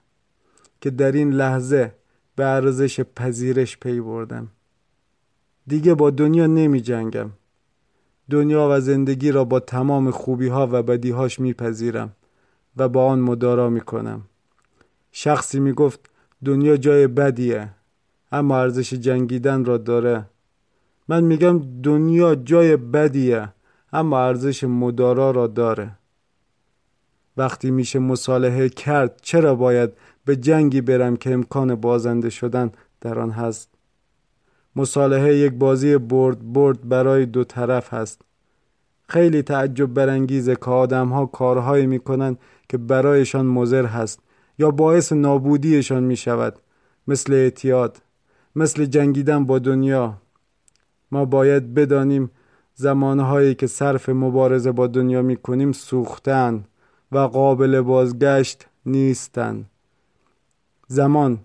که 0.80 0.90
در 0.90 1.12
این 1.12 1.32
لحظه 1.32 1.94
به 2.36 2.44
ارزش 2.44 3.00
پذیرش 3.00 3.78
پی 3.78 4.00
بردم. 4.00 4.48
دیگه 5.66 5.94
با 5.94 6.10
دنیا 6.10 6.46
نمی 6.46 6.80
جنگم. 6.80 7.30
دنیا 8.30 8.68
و 8.70 8.80
زندگی 8.80 9.32
را 9.32 9.44
با 9.44 9.60
تمام 9.60 10.10
خوبی 10.10 10.48
ها 10.48 10.68
و 10.72 10.82
بدی 10.82 11.10
هاش 11.10 11.40
میپذیرم 11.40 12.12
و 12.76 12.88
با 12.88 13.06
آن 13.06 13.20
مدارا 13.20 13.70
می 13.70 13.80
کنم 13.80 14.22
شخصی 15.12 15.60
می 15.60 15.72
گفت 15.72 16.00
دنیا 16.44 16.76
جای 16.76 17.06
بدیه 17.06 17.70
اما 18.32 18.58
ارزش 18.58 18.94
جنگیدن 18.94 19.64
را 19.64 19.78
داره. 19.78 20.26
من 21.08 21.24
میگم 21.24 21.82
دنیا 21.82 22.34
جای 22.34 22.76
بدیه 22.76 23.48
اما 23.92 24.20
ارزش 24.20 24.64
مدارا 24.64 25.30
را 25.30 25.46
داره. 25.46 25.90
وقتی 27.36 27.70
میشه 27.70 27.98
مصالحه 27.98 28.68
کرد 28.68 29.20
چرا 29.22 29.54
باید 29.54 29.90
به 30.24 30.36
جنگی 30.36 30.80
برم 30.80 31.16
که 31.16 31.32
امکان 31.32 31.74
بازنده 31.74 32.30
شدن 32.30 32.72
در 33.00 33.18
آن 33.18 33.30
هست؟ 33.30 33.68
مصالحه 34.76 35.36
یک 35.36 35.52
بازی 35.52 35.98
برد 35.98 36.52
برد 36.52 36.88
برای 36.88 37.26
دو 37.26 37.44
طرف 37.44 37.94
هست. 37.94 38.22
خیلی 39.08 39.42
تعجب 39.42 39.86
برانگیزه 39.86 40.56
که 40.56 40.70
آدم 40.70 41.08
ها 41.08 41.26
کارهایی 41.26 41.86
می‌کنن 41.86 42.36
که 42.68 42.78
برایشان 42.78 43.46
مضر 43.46 43.86
هست 43.86 44.20
یا 44.58 44.70
باعث 44.70 45.12
نابودیشان 45.12 46.02
می 46.02 46.16
شود 46.16 46.58
مثل 47.08 47.32
اعتیاد 47.32 48.02
مثل 48.56 48.84
جنگیدن 48.84 49.44
با 49.44 49.58
دنیا. 49.58 50.14
ما 51.12 51.24
باید 51.24 51.74
بدانیم 51.74 52.30
زمانهایی 52.74 53.54
که 53.54 53.66
صرف 53.66 54.08
مبارزه 54.08 54.72
با 54.72 54.86
دنیا 54.86 55.22
می 55.22 55.36
کنیم 55.36 55.72
سوختن 55.72 56.64
و 57.12 57.18
قابل 57.18 57.80
بازگشت 57.80 58.66
نیستن. 58.86 59.64
زمان 60.86 61.38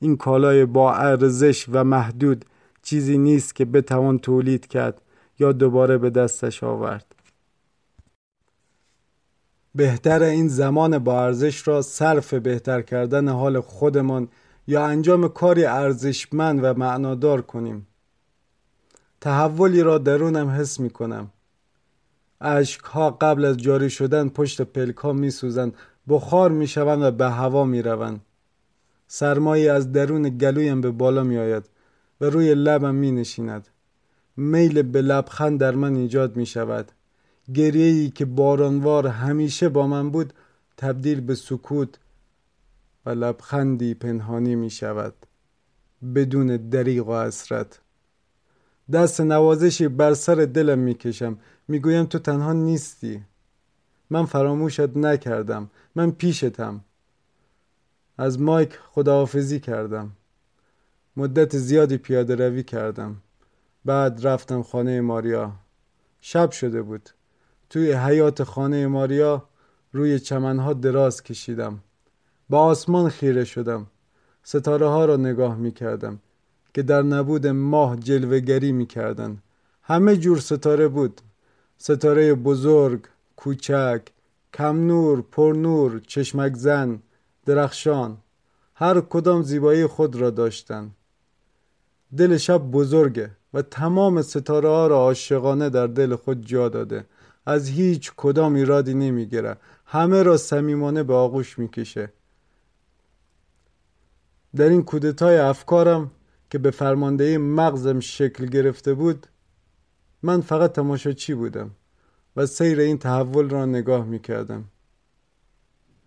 این 0.00 0.16
کالای 0.16 0.64
با 0.64 0.94
ارزش 0.94 1.66
و 1.72 1.84
محدود 1.84 2.44
چیزی 2.84 3.18
نیست 3.18 3.54
که 3.54 3.64
بتوان 3.64 4.18
تولید 4.18 4.66
کرد 4.66 5.00
یا 5.38 5.52
دوباره 5.52 5.98
به 5.98 6.10
دستش 6.10 6.64
آورد. 6.64 7.14
بهتر 9.74 10.22
این 10.22 10.48
زمان 10.48 10.98
با 10.98 11.24
ارزش 11.24 11.68
را 11.68 11.82
صرف 11.82 12.34
بهتر 12.34 12.82
کردن 12.82 13.28
حال 13.28 13.60
خودمان 13.60 14.28
یا 14.66 14.86
انجام 14.86 15.28
کاری 15.28 15.64
ارزشمند 15.64 16.60
و 16.64 16.74
معنادار 16.74 17.42
کنیم. 17.42 17.86
تحولی 19.20 19.82
را 19.82 19.98
درونم 19.98 20.48
حس 20.48 20.80
می 20.80 20.90
کنم. 20.90 21.30
اشک 22.40 22.80
ها 22.80 23.10
قبل 23.10 23.44
از 23.44 23.56
جاری 23.56 23.90
شدن 23.90 24.28
پشت 24.28 24.62
پلک 24.62 24.96
ها 24.96 25.12
می 25.12 25.30
سوزند 25.30 25.74
بخار 26.08 26.50
می 26.50 26.66
شوند 26.66 27.02
و 27.02 27.10
به 27.10 27.30
هوا 27.30 27.64
می 27.64 27.82
روند. 27.82 28.20
سرمایی 29.06 29.68
از 29.68 29.92
درون 29.92 30.38
گلویم 30.38 30.80
به 30.80 30.90
بالا 30.90 31.22
می 31.22 31.38
آید. 31.38 31.73
و 32.20 32.24
روی 32.24 32.54
لبم 32.54 32.94
می 32.94 33.12
نشیند 33.12 33.68
میل 34.36 34.82
به 34.82 35.02
لبخند 35.02 35.60
در 35.60 35.74
من 35.74 35.96
ایجاد 35.96 36.36
می 36.36 36.46
شود 36.46 36.92
گریهی 37.54 38.10
که 38.10 38.24
بارانوار 38.24 39.06
همیشه 39.06 39.68
با 39.68 39.86
من 39.86 40.10
بود 40.10 40.32
تبدیل 40.76 41.20
به 41.20 41.34
سکوت 41.34 41.98
و 43.06 43.10
لبخندی 43.10 43.94
پنهانی 43.94 44.54
می 44.54 44.70
شود 44.70 45.14
بدون 46.14 46.56
دریغ 46.56 47.08
و 47.08 47.22
حسرت. 47.22 47.80
دست 48.92 49.20
نوازشی 49.20 49.88
بر 49.88 50.14
سر 50.14 50.34
دلم 50.34 50.78
می 50.78 50.94
کشم 50.94 51.38
می 51.68 51.78
گویم 51.78 52.04
تو 52.04 52.18
تنها 52.18 52.52
نیستی. 52.52 53.22
من 54.10 54.24
فراموشت 54.24 54.96
نکردم. 54.96 55.70
من 55.94 56.10
پیشتم. 56.10 56.84
از 58.18 58.40
مایک 58.40 58.78
خداحافظی 58.92 59.60
کردم. 59.60 60.12
مدت 61.16 61.56
زیادی 61.56 61.96
پیاده 61.96 62.34
روی 62.34 62.62
کردم. 62.62 63.16
بعد 63.84 64.26
رفتم 64.26 64.62
خانه 64.62 65.00
ماریا. 65.00 65.52
شب 66.20 66.50
شده 66.50 66.82
بود. 66.82 67.10
توی 67.70 67.92
حیات 67.92 68.42
خانه 68.42 68.86
ماریا 68.86 69.48
روی 69.92 70.18
چمنها 70.18 70.72
دراز 70.72 71.22
کشیدم. 71.22 71.80
با 72.48 72.60
آسمان 72.60 73.08
خیره 73.08 73.44
شدم. 73.44 73.86
ستاره 74.42 74.88
ها 74.88 75.04
را 75.04 75.16
نگاه 75.16 75.56
می 75.56 75.72
کردم 75.72 76.20
که 76.74 76.82
در 76.82 77.02
نبود 77.02 77.46
ماه 77.46 77.96
جلوگری 77.96 78.72
می 78.72 78.86
کردن. 78.86 79.42
همه 79.82 80.16
جور 80.16 80.38
ستاره 80.38 80.88
بود. 80.88 81.20
ستاره 81.78 82.34
بزرگ، 82.34 83.00
کوچک، 83.36 84.02
کم 84.54 84.86
نور، 84.86 85.22
پر 85.22 85.52
نور، 85.56 86.00
چشمک 86.06 86.54
زن، 86.56 87.02
درخشان. 87.46 88.16
هر 88.74 89.00
کدام 89.00 89.42
زیبایی 89.42 89.86
خود 89.86 90.16
را 90.16 90.30
داشتند. 90.30 90.90
دل 92.16 92.36
شب 92.36 92.58
بزرگه 92.58 93.30
و 93.54 93.62
تمام 93.62 94.22
ستاره 94.22 94.68
ها 94.68 94.86
را 94.86 94.96
عاشقانه 94.96 95.70
در 95.70 95.86
دل 95.86 96.16
خود 96.16 96.46
جا 96.46 96.68
داده. 96.68 97.06
از 97.46 97.68
هیچ 97.68 98.12
کدام 98.16 98.54
ایرادی 98.54 98.94
نمی‌گیره. 98.94 99.56
همه 99.86 100.22
را 100.22 100.36
صمیمانه 100.36 101.02
به 101.02 101.14
آغوش 101.14 101.58
می‌کشه. 101.58 102.12
در 104.56 104.68
این 104.68 104.82
کودتای 104.82 105.36
افکارم 105.36 106.10
که 106.50 106.58
به 106.58 106.70
فرماندهی 106.70 107.38
مغزم 107.38 108.00
شکل 108.00 108.46
گرفته 108.46 108.94
بود 108.94 109.26
من 110.22 110.40
فقط 110.40 110.72
تماشاچی 110.72 111.34
بودم 111.34 111.70
و 112.36 112.46
سیر 112.46 112.80
این 112.80 112.98
تحول 112.98 113.48
را 113.48 113.66
نگاه 113.66 114.04
می‌کردم. 114.04 114.64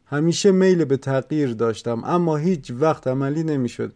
همیشه 0.05 0.51
میل 0.51 0.85
به 0.85 0.97
تغییر 0.97 1.53
داشتم 1.53 2.03
اما 2.03 2.37
هیچ 2.37 2.71
وقت 2.71 3.07
عملی 3.07 3.43
نمی‌شد. 3.43 3.93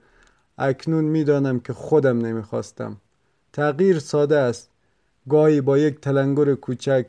اکنون 0.61 1.03
می‌دانم 1.03 1.59
که 1.59 1.73
خودم 1.73 2.25
نمی‌خواستم. 2.25 2.97
تغییر 3.53 3.99
ساده 3.99 4.37
است. 4.37 4.69
گاهی 5.29 5.61
با 5.61 5.77
یک 5.77 5.99
تلنگر 6.01 6.55
کوچک 6.55 7.05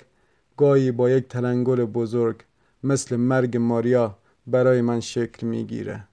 گاهی 0.56 0.90
با 0.90 1.10
یک 1.10 1.28
تلنگر 1.28 1.84
بزرگ 1.84 2.36
مثل 2.84 3.16
مرگ 3.16 3.56
ماریا 3.56 4.18
برای 4.46 4.80
من 4.80 5.00
شکل 5.00 5.46
می‌گیره. 5.46 6.04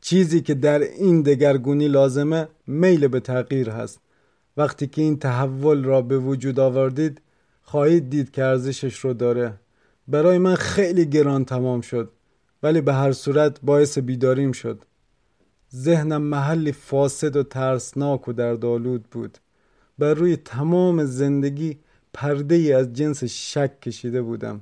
چیزی 0.00 0.40
که 0.40 0.54
در 0.54 0.78
این 0.78 1.22
دگرگونی 1.22 1.88
لازمه 1.88 2.48
میل 2.66 3.08
به 3.08 3.20
تغییر 3.20 3.70
هست. 3.70 4.00
وقتی 4.56 4.86
که 4.86 5.02
این 5.02 5.18
تحول 5.18 5.84
را 5.84 6.02
به 6.02 6.18
وجود 6.18 6.60
آوردید 6.60 7.20
خواهید 7.62 8.10
دید 8.10 8.30
که 8.30 8.44
ارزشش 8.44 8.98
رو 8.98 9.14
داره. 9.14 9.54
برای 10.08 10.38
من 10.38 10.54
خیلی 10.54 11.06
گران 11.06 11.44
تمام 11.44 11.80
شد 11.80 12.12
ولی 12.62 12.80
به 12.80 12.94
هر 12.94 13.12
صورت 13.12 13.60
باعث 13.62 13.98
بیداریم 13.98 14.52
شد. 14.52 14.84
ذهنم 15.74 16.22
محلی 16.22 16.72
فاسد 16.72 17.36
و 17.36 17.42
ترسناک 17.42 18.28
و 18.28 18.32
دردآلود 18.32 19.02
بود. 19.02 19.38
بر 19.98 20.14
روی 20.14 20.36
تمام 20.36 21.04
زندگی 21.04 21.78
پرده 22.12 22.54
ای 22.54 22.72
از 22.72 22.92
جنس 22.92 23.24
شک 23.24 23.80
کشیده 23.80 24.22
بودم. 24.22 24.60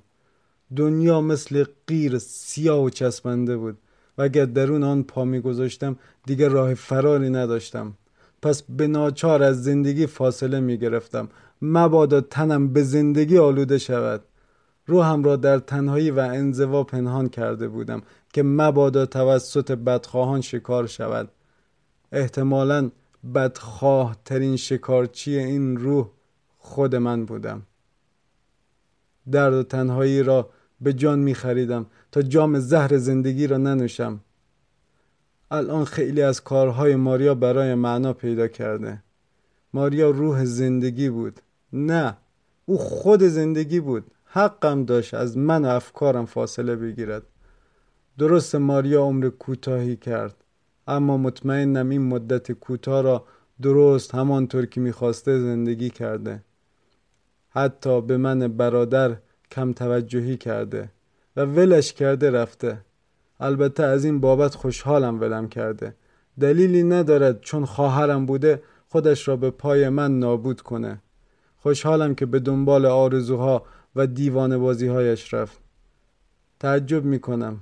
دنیا 0.77 1.21
مثل 1.21 1.65
غیر 1.87 2.19
سیاه 2.19 2.83
و 2.83 2.91
چسبنده 2.91 3.57
بود. 3.57 3.79
و 4.19 4.23
اگر 4.23 4.45
درون 4.45 4.85
آن 4.85 5.03
پا 5.03 5.25
می 5.25 5.41
گذاشتم 5.41 5.97
دیگر 6.27 6.49
راه 6.49 6.75
فراری 6.75 7.31
نداشتم. 7.31 7.95
پس 8.43 8.63
به 8.63 8.87
ناچار 8.87 9.43
از 9.43 9.65
زندگی 9.65 10.07
فاصله 10.07 10.61
می 10.61 10.79
گرفتم. 10.79 11.29
مبادا 11.63 12.21
تنم 12.21 12.73
به 12.73 12.83
زندگی 12.83 13.39
آلوده 13.39 13.79
شود. 13.79 14.25
روحم 14.87 15.25
را 15.25 15.37
در 15.37 15.59
تنهایی 15.59 16.11
و 16.11 16.19
انزوا 16.19 16.85
پنهان 16.85 17.29
کرده 17.29 17.69
بودم. 17.69 18.03
که 18.33 18.43
مبادا 18.43 19.07
توسط 19.07 19.73
بدخواهان 19.73 20.41
شکار 20.41 20.87
شود. 20.87 21.29
احتمالا 22.13 22.91
بدخواه 23.35 24.17
ترین 24.25 24.57
شکارچی 24.57 25.39
این 25.39 25.77
روح 25.77 26.09
خود 26.59 26.97
من 26.97 27.25
بودم. 27.25 27.63
درد 29.31 29.55
و 29.55 29.63
تنهایی 29.63 30.23
را 30.23 30.51
به 30.81 30.93
جان 30.93 31.19
می 31.19 31.35
خریدم 31.35 31.87
تا 32.13 32.23
جام 32.23 32.59
زهر 32.59 32.99
زندگی 32.99 33.47
را 33.47 33.57
ننوشم. 33.57 34.21
الان 35.51 35.85
خیلی 35.85 36.23
از 36.23 36.45
کارهای 36.45 36.97
ماریا 36.97 37.35
برای 37.35 37.75
معنا 37.75 38.13
پیدا 38.13 38.49
کرده. 38.49 39.03
ماریا 39.75 40.11
روح 40.11 40.45
زندگی 40.45 41.09
بود. 41.09 41.41
نه 41.73 42.17
او 42.67 42.79
خود 42.79 43.23
زندگی 43.23 43.81
بود. 43.81 44.05
حقم 44.25 44.85
داشت 44.85 45.15
از 45.15 45.37
من 45.37 45.65
و 45.65 45.69
افکارم 45.69 46.27
فاصله 46.27 46.77
بگیرد. 46.77 47.23
درست 48.19 48.55
ماریا 48.55 49.03
عمر 49.03 49.29
کوتاهی 49.29 49.97
کرد. 49.97 50.35
اما 50.87 51.17
مطمئنم 51.17 51.89
این 51.89 52.03
مدت 52.03 52.53
کوتاه 52.53 53.03
را 53.03 53.25
درست 53.63 54.15
همانطور 54.15 54.67
که 54.67 54.81
می‌خواسته 54.81 55.41
زندگی 55.41 55.91
کرده. 55.91 56.43
حتی 57.51 58.01
به 58.01 58.17
من 58.17 58.49
برادر 58.49 59.17
کم 59.51 59.73
توجهی 59.73 60.37
کرده 60.37 60.91
و 61.37 61.45
ولش 61.45 61.93
کرده 61.93 62.31
رفته. 62.31 62.79
البته 63.41 63.83
از 63.83 64.05
این 64.05 64.21
بابت 64.21 64.55
خوشحالم 64.55 65.21
ولم 65.21 65.49
کرده. 65.49 65.95
دلیلی 66.41 66.83
ندارد 66.83 67.41
چون 67.41 67.65
خواهرم 67.65 68.27
بوده 68.27 68.63
خودش 68.89 69.29
را 69.29 69.37
به 69.37 69.51
پای 69.51 69.89
من 69.89 70.19
نابود 70.19 70.61
کنه. 70.61 70.99
خوشحالم 71.57 72.15
که 72.15 72.27
به 72.27 72.39
دنبال 72.39 72.87
آرزوها 72.87 73.63
و 73.97 74.07
دیوان 74.07 74.59
بازی 74.59 74.87
هایش 74.87 75.35
رفت. 75.35 75.59
تعجب 76.61 77.05
می‌کنم. 77.05 77.61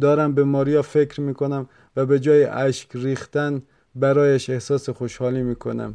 دارم 0.00 0.34
به 0.34 0.44
ماریا 0.44 0.82
فکر 0.82 1.20
می‌کنم 1.20 1.68
و 1.96 2.06
به 2.06 2.20
جای 2.20 2.44
اشک 2.44 2.90
ریختن 2.94 3.62
برایش 3.94 4.50
احساس 4.50 4.90
خوشحالی 4.90 5.42
می‌کنم. 5.42 5.94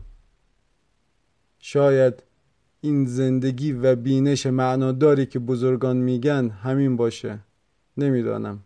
شاید 1.60 2.24
این 2.82 3.06
زندگی 3.06 3.72
و 3.72 3.96
بینش 3.96 4.46
معناداری 4.46 5.26
که 5.26 5.40
بزرگان 5.40 5.98
میگن 5.98 6.50
همین 6.50 6.96
باشه. 6.96 7.40
نمی‌دانم. 7.98 8.60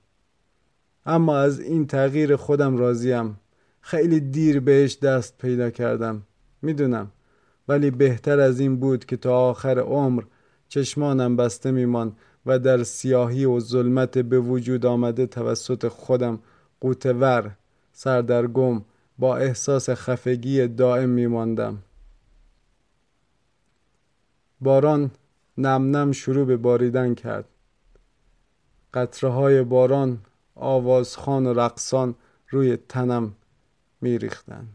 اما 1.05 1.37
از 1.37 1.59
این 1.59 1.87
تغییر 1.87 2.35
خودم 2.35 2.77
راضیم. 2.77 3.39
خیلی 3.81 4.19
دیر 4.19 4.59
بهش 4.59 4.97
دست 4.97 5.37
پیدا 5.37 5.69
کردم. 5.69 6.23
می‌دونم. 6.61 7.11
ولی 7.67 7.91
بهتر 7.91 8.39
از 8.39 8.59
این 8.59 8.75
بود 8.79 9.05
که 9.05 9.17
تا 9.17 9.39
آخر 9.39 9.79
عمر 9.79 10.23
چشمانم 10.67 11.35
بسته 11.35 11.71
میمان 11.71 12.15
و 12.45 12.59
در 12.59 12.83
سیاهی 12.83 13.45
و 13.45 13.59
ظلمت 13.59 14.17
به 14.17 14.39
وجود 14.39 14.85
آمده 14.85 15.25
توسط 15.25 15.87
خودم 15.87 16.39
قوتور 16.81 17.51
سردرگم 17.93 18.81
با 19.19 19.37
احساس 19.37 19.89
خفگی 19.89 20.67
دائم 20.67 21.09
میماندم. 21.09 21.77
باران 24.61 25.11
نم 25.57 25.97
نم 25.97 26.11
شروع 26.11 26.45
به 26.45 26.57
باریدن 26.57 27.13
کرد. 27.13 27.45
قطره 28.93 29.29
های 29.29 29.63
باران 29.63 30.21
آوازخان 30.55 31.45
و 31.47 31.53
رقصان 31.53 32.15
روی 32.49 32.77
تنم 32.77 33.35
میریختند. 34.01 34.67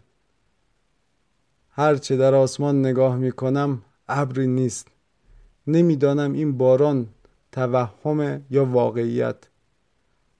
هرچه 1.70 2.16
در 2.16 2.34
آسمان 2.34 2.80
نگاه 2.80 3.16
می‌کنم 3.16 3.82
ابری 4.08 4.46
نیست. 4.46 4.88
نمی‌دانم 5.66 6.32
این 6.32 6.58
باران 6.58 7.06
توهم 7.52 8.42
یا 8.50 8.64
واقعیت. 8.64 9.36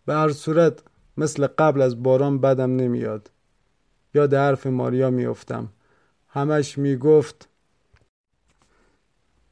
به 0.07 0.15
هر 0.15 0.33
صورت 0.33 0.83
مثل 1.17 1.47
قبل 1.47 1.83
از 1.83 2.03
باران 2.03 2.39
بدم 2.39 2.77
نمیاد. 2.77 3.31
یاد 4.15 4.35
حرف 4.35 4.67
ماریا 4.67 5.11
میافتم. 5.11 5.69
همش 6.29 6.79
می‌گفت 6.79 7.49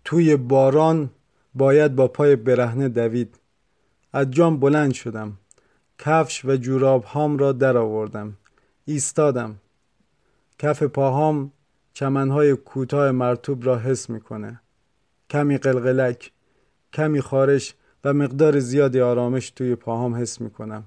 توی 0.04 0.36
باران 0.36 1.10
باید 1.54 1.96
با 1.96 2.08
پای 2.08 2.36
برهنه 2.36 2.88
دوید. 2.88 3.40
از 4.12 4.30
جام 4.30 4.60
بلند 4.60 4.92
شدم. 4.92 5.38
کفش 5.98 6.44
و 6.44 6.56
جوراب 6.56 7.04
هام 7.04 7.38
را 7.38 7.52
درآوردم 7.52 8.36
ایستادم. 8.84 9.56
کف 10.58 10.82
پاهام 10.82 11.52
چمنهای 11.92 12.56
کوتاه 12.56 13.10
مرتوب 13.10 13.64
را 13.66 13.78
حس 13.78 14.10
می‌کنه. 14.10 14.60
کمی 15.30 15.58
قلقلک. 15.58 16.32
کمی 16.92 17.20
خارش 17.20 17.74
و 18.04 18.12
مقدار 18.12 18.58
زیادی 18.58 19.00
آرامش 19.00 19.50
توی 19.50 19.74
پاهام 19.74 20.14
حس 20.14 20.40
می‌کنم. 20.40 20.84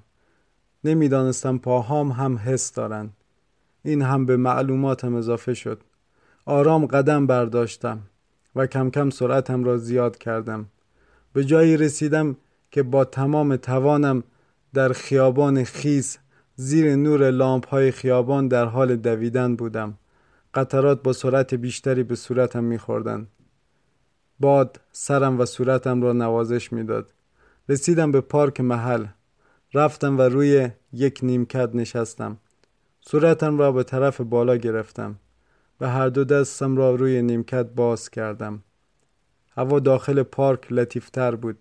نمی‌دانستم 0.84 1.58
پاهام 1.58 2.12
هم 2.12 2.38
حس 2.38 2.72
دارند 2.72 3.12
این 3.82 4.02
هم 4.02 4.26
به 4.26 4.36
معلوماتم 4.36 5.14
اضافه 5.14 5.54
شد. 5.54 5.80
آرام 6.46 6.86
قدم 6.86 7.26
برداشتم 7.26 7.98
و 8.56 8.66
کم 8.66 8.90
کم 8.90 9.10
سرعتم 9.10 9.64
را 9.64 9.76
زیاد 9.76 10.18
کردم. 10.18 10.66
به 11.32 11.44
جایی 11.44 11.76
رسیدم 11.76 12.36
که 12.70 12.82
با 12.82 13.04
تمام 13.04 13.56
توانم 13.56 14.22
در 14.74 14.92
خیابان 14.92 15.64
خیس 15.64 16.18
زیر 16.56 16.96
نور 16.96 17.30
لامپ 17.30 17.68
های 17.68 17.90
خیابان 17.90 18.48
در 18.48 18.64
حال 18.64 18.96
دویدن 18.96 19.56
بودم. 19.56 19.94
قطرات 20.54 21.02
با 21.02 21.12
سرعت 21.12 21.54
بیشتری 21.54 22.02
به 22.02 22.14
صورتم 22.14 22.64
میخوردند 22.64 23.26
باد 24.42 24.80
سرم 24.92 25.40
و 25.40 25.44
صورتم 25.44 26.02
را 26.02 26.12
نوازش 26.12 26.72
می‌داد. 26.72 27.12
رسیدم 27.68 28.12
به 28.12 28.20
پارک 28.20 28.60
محل. 28.60 29.06
رفتم 29.74 30.18
و 30.18 30.22
روی 30.22 30.70
یک 30.92 31.20
نیمکت 31.22 31.70
نشستم. 31.74 32.36
صورتم 33.00 33.58
را 33.58 33.72
به 33.72 33.82
طرف 33.82 34.20
بالا 34.20 34.56
گرفتم 34.56 35.14
و 35.80 35.88
هر 35.88 36.08
دو 36.08 36.24
دستم 36.24 36.76
را 36.76 36.94
روی 36.94 37.22
نیمکت 37.22 37.66
باز 37.66 38.10
کردم. 38.10 38.62
هوا 39.56 39.80
داخل 39.80 40.22
پارک 40.22 40.72
لطیفتر 40.72 41.34
بود. 41.34 41.58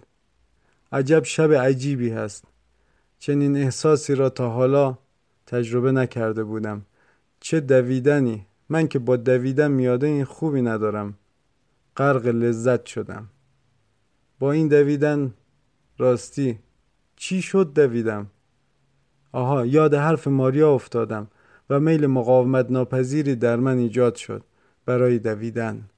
عجب 0.91 1.23
شب 1.23 1.53
عجیبی 1.53 2.09
هست. 2.09 2.43
چنین 3.19 3.57
احساسی 3.57 4.15
را 4.15 4.29
تا 4.29 4.49
حالا 4.49 4.97
تجربه 5.47 5.91
نکرده 5.91 6.43
بودم. 6.43 6.81
چه 7.39 7.59
دویدنی. 7.59 8.45
من 8.69 8.87
که 8.87 8.99
با 8.99 9.15
دویدن 9.15 9.71
میاده 9.71 10.07
این 10.07 10.25
خوبی 10.25 10.61
ندارم. 10.61 11.13
غرق 11.97 12.27
لذت 12.27 12.85
شدم. 12.85 13.27
با 14.39 14.51
این 14.51 14.67
دویدن 14.67 15.33
راستی 15.97 16.59
چی 17.15 17.41
شد 17.41 17.73
دویدم؟ 17.73 18.27
آها 19.31 19.65
یاد 19.65 19.93
حرف 19.93 20.27
ماریا 20.27 20.73
افتادم 20.73 21.27
و 21.69 21.79
میل 21.79 22.07
مقاومت 22.07 22.71
ناپذیری 22.71 23.35
در 23.35 23.55
من 23.55 23.77
ایجاد 23.77 24.15
شد 24.15 24.43
برای 24.85 25.19
دویدن. 25.19 25.89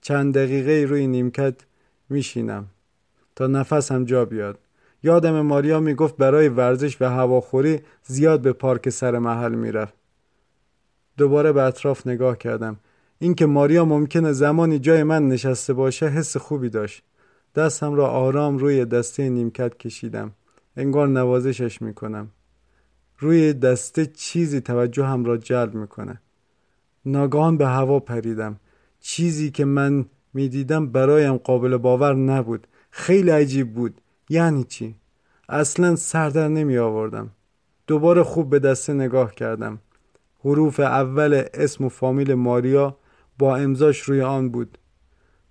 چند 0.00 0.34
دقیقه 0.34 0.86
روی 0.90 1.06
نیمکت 1.06 1.54
میشینم 2.08 2.66
تا 3.36 3.46
نفسم 3.46 4.04
جا 4.04 4.24
بیاد. 4.24 4.58
یادم 5.02 5.40
ماریا 5.40 5.80
می‌گفت 5.80 6.16
برای 6.16 6.48
ورزش 6.48 7.02
و 7.02 7.04
هواخوری 7.10 7.80
زیاد 8.04 8.40
به 8.40 8.52
پارک 8.52 8.88
سر 8.88 9.18
محل 9.18 9.54
می‌رفت. 9.54 9.94
دوباره 11.16 11.52
به 11.52 11.62
اطراف 11.62 12.06
نگاه 12.06 12.38
کردم. 12.38 12.76
اینکه 13.24 13.46
ماریا 13.46 13.84
ممکنه 13.84 14.32
زمانی 14.32 14.78
جای 14.78 15.02
من 15.02 15.28
نشسته 15.28 15.72
باشه 15.72 16.06
حس 16.06 16.36
خوبی 16.36 16.68
داشت. 16.68 17.02
دستم 17.54 17.94
را 17.94 18.06
آرام 18.06 18.58
روی 18.58 18.84
دسته 18.84 19.28
نیمکت 19.28 19.78
کشیدم. 19.78 20.32
انگار 20.76 21.08
نوازشش 21.08 21.82
می‌کنم. 21.82 22.30
روی 23.18 23.52
دسته 23.52 24.06
چیزی 24.06 24.60
توجه 24.60 25.04
هم 25.04 25.24
را 25.24 25.36
جلب 25.36 25.74
می‌کنه. 25.74 26.20
ناگهان 27.06 27.56
به 27.56 27.66
هوا 27.66 28.00
پریدم. 28.00 28.56
چیزی 29.00 29.50
که 29.50 29.64
من 29.64 30.06
می‌دیدم 30.34 30.86
برایم 30.86 31.36
قابل 31.36 31.76
باور 31.76 32.14
نبود. 32.14 32.66
خیلی 32.90 33.30
عجیب 33.30 33.74
بود. 33.74 34.00
یعنی 34.28 34.64
چی؟ 34.64 34.94
اصلا 35.48 35.96
سردر 35.96 36.48
نمی 36.48 36.78
آوردم. 36.78 37.30
دوباره 37.86 38.22
خوب 38.22 38.50
به 38.50 38.58
دسته 38.58 38.92
نگاه 38.92 39.34
کردم. 39.34 39.78
حروف 40.44 40.80
اول 40.80 41.42
اسم 41.54 41.84
و 41.84 41.88
فامیل 41.88 42.34
ماریا 42.34 42.96
با 43.38 43.56
امضاش 43.56 44.00
روی 44.00 44.22
آن 44.22 44.48
بود. 44.48 44.78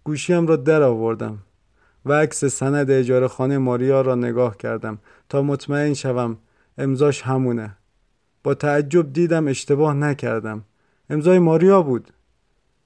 گوشیم 0.03 0.47
را 0.47 0.55
در 0.55 0.81
آوردم 0.81 1.39
و 2.05 2.13
عکس 2.13 2.45
سند 2.45 2.91
اجاره 2.91 3.27
خانه 3.27 3.57
ماریا 3.57 4.01
را 4.01 4.15
نگاه 4.15 4.57
کردم 4.57 4.97
تا 5.29 5.41
مطمئن 5.41 5.93
شوم 5.93 6.37
امضاش 6.77 7.21
همونه. 7.21 7.77
با 8.43 8.53
تعجب 8.53 9.13
دیدم 9.13 9.47
اشتباه 9.47 9.93
نکردم. 9.93 10.63
امضای 11.09 11.39
ماریا 11.39 11.81
بود. 11.81 12.13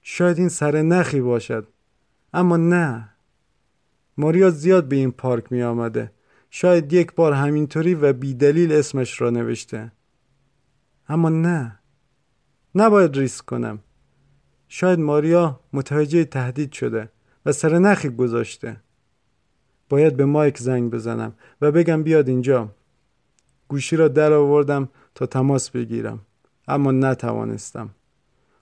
شاید 0.01 0.37
این 0.37 0.49
سر 0.49 0.81
نخی 0.81 1.21
باشد. 1.21 1.67
اما 2.33 2.57
نه. 2.57 3.09
ماریا 4.17 4.49
زیاد 4.49 4.87
به 4.87 4.95
این 4.95 5.11
پارک 5.11 5.51
می 5.51 5.63
آمده. 5.63 6.11
شاید 6.49 6.93
یک 6.93 7.13
بار 7.13 7.33
همینطوری 7.33 7.95
و 7.95 8.13
بیدلیل 8.13 8.71
اسمش 8.71 9.21
را 9.21 9.29
نوشته. 9.29 9.91
اما 11.09 11.29
نه. 11.29 11.79
نباید 12.75 13.17
ریسک 13.17 13.45
کنم. 13.45 13.79
شاید 14.67 14.99
ماریا 14.99 15.59
متوجه 15.73 16.25
تهدید 16.25 16.71
شده 16.71 17.09
و 17.45 17.51
سر 17.51 17.79
نخی 17.79 18.09
گذاشته. 18.09 18.77
باید 19.89 20.17
به 20.17 20.25
مایک 20.25 20.57
زنگ 20.57 20.91
بزنم 20.91 21.33
و 21.61 21.71
بگم 21.71 22.03
بیاد 22.03 22.29
اینجا. 22.29 22.69
گوشی 23.67 23.95
را 23.95 24.07
در 24.07 24.33
آوردم 24.33 24.89
تا 25.15 25.25
تماس 25.25 25.69
بگیرم 25.69 26.19
اما 26.67 26.91
نتوانستم. 26.91 27.89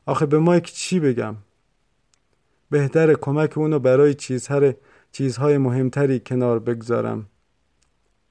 آخه 0.06 0.26
به 0.26 0.40
مایک 0.40 0.74
چی 0.74 1.00
بگم؟ 1.00 1.36
بهتر 2.70 3.14
کمک 3.14 3.58
اونو 3.58 3.80
برای 3.80 4.14
چیزهای, 4.14 4.74
چیزهای 5.12 5.58
مهمتری 5.58 6.20
کنار 6.20 6.60
بگذارم. 6.60 7.26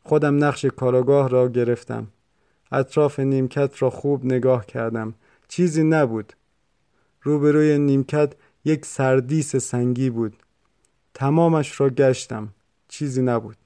خودم 0.02 0.44
نقش 0.44 0.64
کاراگاه 0.64 1.28
را 1.28 1.48
گرفتم. 1.48 2.06
اطراف 2.72 3.20
نیمکت 3.20 3.82
را 3.82 3.90
خوب 3.90 4.24
نگاه 4.24 4.66
کردم. 4.66 5.14
چیزی 5.48 5.84
نبود. 5.84 6.32
روبروی 7.24 7.78
نیمکت 7.78 8.32
یک 8.64 8.86
سردیس 8.86 9.56
سنگی 9.56 10.10
بود. 10.10 10.36
تمامش 11.14 11.80
را 11.80 11.90
گشتم. 11.90 12.48
چیزی 12.88 13.22
نبود. 13.22 13.56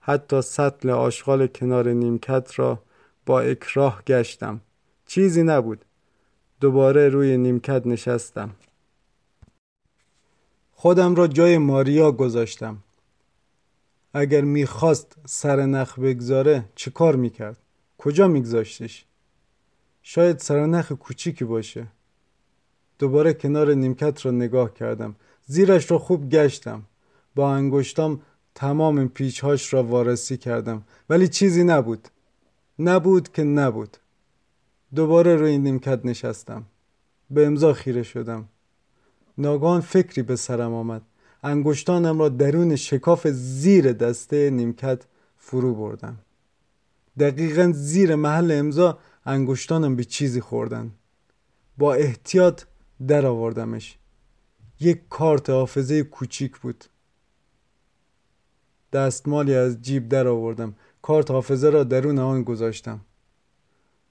حتی 0.00 0.42
سطل 0.42 0.90
آشغال 0.90 1.46
کنار 1.46 1.88
نیمکت 1.88 2.58
را 2.58 2.82
با 3.26 3.40
اکراه 3.40 4.02
گشتم. 4.06 4.60
چیزی 5.06 5.42
نبود. 5.42 5.84
دوباره 6.60 7.08
روی 7.08 7.36
نیمکت 7.36 7.86
نشستم. 7.86 8.50
خودم 10.72 11.14
را 11.14 11.26
جای 11.26 11.58
ماریا 11.58 12.12
گذاشتم. 12.12 12.78
اگر 14.14 14.40
می‌خواست 14.40 15.16
سر 15.26 15.66
نخ 15.66 15.98
بگذاره 15.98 16.64
چه 16.74 16.90
کار 16.90 17.16
می‌کرد؟ 17.16 17.56
کجا 17.98 18.28
میگذاشتش؟ 18.28 19.04
شاید 20.02 20.38
سر 20.38 20.66
نخ 20.66 20.92
کوچیکی 20.92 21.44
باشه. 21.44 21.86
دوباره 23.00 23.32
کنار 23.34 23.74
نیمکت 23.74 24.26
را 24.26 24.30
نگاه 24.30 24.74
کردم. 24.74 25.14
زیرش 25.46 25.90
را 25.90 25.98
خوب 25.98 26.28
گشتم. 26.28 26.82
با 27.34 27.54
انگشتام 27.54 28.20
تمام 28.54 29.08
پیچهاش 29.08 29.74
را 29.74 29.82
وارسی 29.82 30.36
کردم 30.36 30.82
ولی 31.10 31.28
چیزی 31.28 31.64
نبود. 31.64 32.08
نبود 32.78 33.32
که 33.32 33.42
نبود. 33.44 33.96
دوباره 34.94 35.36
روی 35.36 35.58
نیمکت 35.58 36.00
نشستم. 36.04 36.62
به 37.30 37.46
امضا 37.46 37.72
خیره 37.72 38.02
شدم. 38.02 38.48
ناگهان 39.38 39.80
فکری 39.80 40.22
به 40.22 40.36
سرم 40.36 40.74
آمد. 40.74 41.02
انگشتانم 41.42 42.18
را 42.18 42.28
درون 42.28 42.76
شکاف 42.76 43.26
زیر 43.28 43.92
دسته 43.92 44.50
نیمکت 44.50 45.02
فرو 45.38 45.74
بردم. 45.74 46.18
دقیقا 47.18 47.72
زیر 47.74 48.14
محل 48.14 48.50
امضا 48.52 48.98
انگشتانم 49.26 49.96
به 49.96 50.04
چیزی 50.04 50.40
خوردن. 50.40 50.90
با 51.78 51.94
احتیاط 51.94 52.62
در 53.06 53.26
آوردمش. 53.26 53.98
یک 54.80 55.00
کارت 55.08 55.50
حافظه 55.50 56.02
کوچیک 56.02 56.58
بود. 56.58 56.84
دستمالی 58.92 59.54
از 59.54 59.82
جیب 59.82 60.08
در 60.08 60.26
آوردم. 60.26 60.74
کارت 61.02 61.30
حافظه 61.30 61.70
را 61.70 61.84
درون 61.84 62.18
آن 62.18 62.42
گذاشتم. 62.42 63.00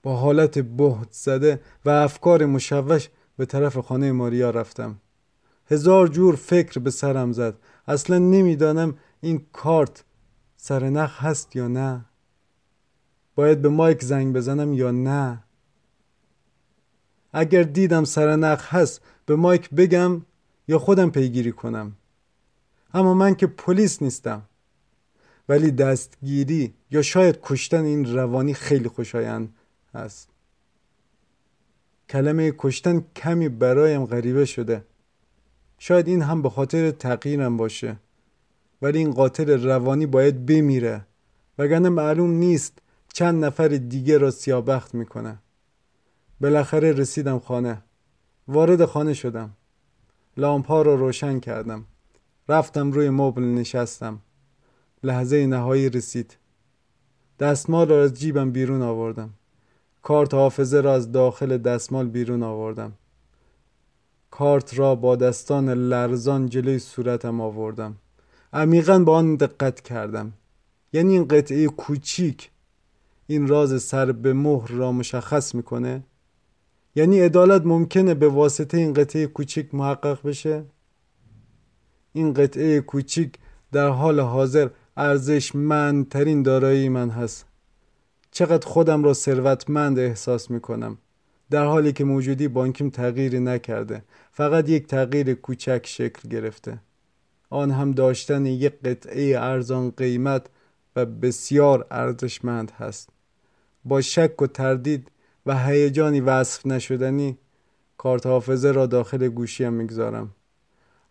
با 0.04 0.15
حالت 0.15 0.60
بهت 0.60 1.12
زده 1.12 1.62
و 1.86 1.89
افکار 1.89 2.45
مشوش 2.45 3.10
به 3.38 3.45
طرف 3.45 3.78
خانه 3.78 4.12
ماریا 4.12 4.49
رفتم. 4.49 4.99
هزار 5.65 6.08
جور 6.08 6.36
فکر 6.36 6.80
به 6.80 6.91
سرم 6.91 7.32
زد. 7.32 7.58
اصلا 7.88 8.17
نمی‌دانم 8.17 8.97
این 9.21 9.45
کارت 9.54 10.04
سرنخ 10.58 11.23
هست 11.23 11.56
یا 11.56 11.67
نه. 11.67 12.06
باید 13.36 13.62
به 13.62 13.69
مایک 13.69 14.04
زنگ 14.04 14.36
بزنم 14.36 14.73
یا 14.73 14.91
نه. 14.91 15.43
اگر 17.34 17.63
دیدم 17.63 18.04
سرنخ 18.04 18.74
هست 18.74 19.02
به 19.26 19.36
مایک 19.36 19.70
بگم 19.70 20.22
یا 20.68 20.80
خودم 20.80 21.10
پیگیری 21.10 21.52
کنم. 21.52 21.96
اما 22.94 23.13
من 23.13 23.36
که 23.36 23.48
پلیس 23.48 24.02
نیستم. 24.02 24.42
ولی 25.50 25.72
دستگیری 25.72 26.74
یا 26.92 27.02
شاید 27.02 27.39
کشتن 27.44 27.84
این 27.84 28.13
روانی 28.15 28.54
خیلی 28.54 28.88
خوشایند 28.89 29.56
است. 29.94 30.30
کلمه 32.10 32.54
کشتن 32.58 33.04
کمی 33.15 33.50
برایم 33.50 34.06
غریبه 34.06 34.46
شده. 34.46 34.86
شاید 35.78 36.08
این 36.08 36.22
هم 36.22 36.42
به 36.42 36.50
خاطر 36.50 36.92
تغییرم 36.92 37.58
باشه. 37.58 37.98
ولی 38.82 38.98
این 38.98 39.12
قاتل 39.12 39.63
روانی 39.63 40.06
باید 40.06 40.46
بمیره. 40.46 41.06
وگرنه 41.58 41.89
معلوم 41.89 42.32
نیست 42.32 42.80
چند 43.13 43.46
نفر 43.46 43.68
دیگه 43.68 44.18
را 44.18 44.32
سیابخت 44.32 44.96
می‌کنه. 44.96 45.38
بالاخره 46.41 46.91
رسیدم 46.91 47.39
خانه. 47.39 47.82
وارد 48.47 48.86
خانه 48.86 49.13
شدم. 49.13 49.49
لامپ 50.38 50.67
ها 50.67 50.82
را 50.82 50.95
روشن 50.95 51.39
کردم. 51.39 51.86
رفتم 52.49 52.91
روی 52.91 53.10
مبل 53.10 53.43
نشستم. 53.43 54.19
لحظه 55.04 55.47
نهایی 55.47 55.89
رسید. 55.89 56.38
دستمال 57.39 57.88
را 57.88 58.04
از 58.04 58.13
جیبم 58.13 58.52
بیرون 58.52 58.82
آوردم. 58.82 59.30
کارت 60.02 60.34
حافظه 60.34 60.82
را 60.82 60.93
از 60.93 61.12
داخل 61.12 61.58
دستمال 61.58 62.08
بیرون 62.08 62.43
آوردم. 62.43 62.93
کارت 64.32 64.80
را 64.80 64.95
با 64.95 65.15
دستان 65.15 65.69
لرزان 65.69 66.49
جلوی 66.49 66.80
صورتم 66.80 67.41
آوردم. 67.41 67.95
عمیقا 68.54 68.99
با 68.99 69.17
آن 69.17 69.36
دقت 69.36 69.82
کردم. 69.82 70.34
یعنی 70.93 71.13
این 71.13 71.28
قطعه 71.28 71.67
کوچیک. 71.67 72.49
این 73.28 73.47
راز 73.47 73.84
سر 73.84 74.12
به 74.12 74.34
مهر 74.34 74.71
را 74.71 74.91
مشخص 74.91 75.56
می‌کنه. 75.56 76.04
یعنی 76.95 77.19
عدالت 77.19 77.65
ممکنه 77.65 78.13
به 78.13 78.28
واسطه 78.28 78.78
این 78.78 78.93
قطعه 78.93 79.28
کوچیک 79.28 79.75
محقق 79.75 80.28
بشه؟ 80.28 80.65
این 82.13 82.34
قطعه 82.34 82.82
کوچیک 82.82 83.34
در 83.71 83.88
حال 83.88 84.19
حاضر 84.19 84.69
ارزشمندترین 84.97 86.43
دارایی 86.43 86.89
من 86.89 87.10
هست. 87.10 87.45
چقدر 88.32 88.67
خودم 88.67 89.04
را 89.04 89.13
ثروتمند 89.13 89.99
احساس 89.99 90.52
می‌کنم. 90.52 90.97
در 91.49 91.65
حالی 91.65 91.93
که 91.93 92.04
موجودی 92.04 92.47
بانکیم 92.47 92.89
تغییری 92.89 93.39
نکرده 93.39 94.04
فقط 94.32 94.69
یک 94.69 94.88
تغییر 94.88 95.34
کوچک 95.34 95.88
شکل 95.88 96.30
گرفته. 96.30 96.80
آن 97.49 97.71
هم 97.71 97.91
داشتن 97.91 98.45
یک 98.45 98.73
قطعه 98.82 99.39
ارزان 99.39 99.89
قیمت 99.97 100.47
و 100.95 101.06
بسیار 101.06 101.88
ارزشمند 101.91 102.71
هست. 102.71 103.10
با 103.86 104.02
شک 104.02 104.41
و 104.41 104.47
تردید 104.47 105.12
و 105.45 105.58
هیجانی 105.58 106.21
وصف 106.21 106.65
نشدنی 106.65 107.38
کارت 107.97 108.25
حافظه 108.25 108.71
را 108.71 108.86
داخل 108.86 109.28
گوشیم 109.28 109.73
می‌گذارم. 109.73 110.30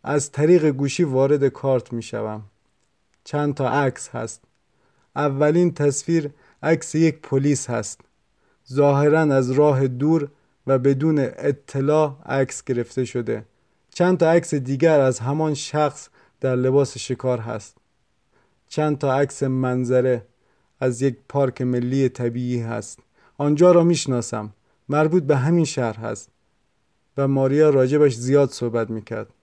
از 0.02 0.32
طریق 0.32 0.64
گوشی 0.70 1.04
وارد 1.04 1.48
کارت 1.48 1.92
می‌شوم. 1.92 2.42
چند 3.24 3.54
تا 3.54 3.70
عکس 3.70 4.08
هست. 4.08 4.42
اولین 5.16 5.74
تصویر 5.74 6.30
عکس 6.62 6.94
یک 6.94 7.20
پلیس 7.22 7.70
هست. 7.70 8.00
ظاهرا 8.72 9.20
از 9.20 9.50
راه 9.50 9.88
دور 9.88 10.28
و 10.66 10.78
بدون 10.78 11.18
اطلاع 11.18 12.16
عکس 12.26 12.64
گرفته 12.64 13.04
شده. 13.04 13.44
چند 13.94 14.18
تا 14.18 14.32
عکس 14.32 14.54
دیگر 14.54 15.00
از 15.00 15.18
همان 15.18 15.54
شخص 15.54 16.08
در 16.40 16.56
لباس 16.56 16.98
شکار 16.98 17.38
هست. 17.38 17.76
چند 18.68 18.98
تا 18.98 19.14
عکس 19.14 19.42
منظره 19.42 20.26
از 20.80 21.02
یک 21.02 21.16
پارک 21.28 21.62
ملی 21.62 22.08
طبیعی 22.08 22.60
هست. 22.60 22.98
آنجا 23.40 23.72
را 23.72 23.84
می‌شناسم. 23.84 24.52
مربوط 24.88 25.22
به 25.22 25.36
همین 25.36 25.64
شهر 25.64 25.96
هست. 25.96 26.30
و 27.16 27.28
ماریا 27.28 27.70
راجبش 27.70 28.14
زیاد 28.14 28.50
صحبت 28.50 28.90
می‌کرد. 28.90 29.34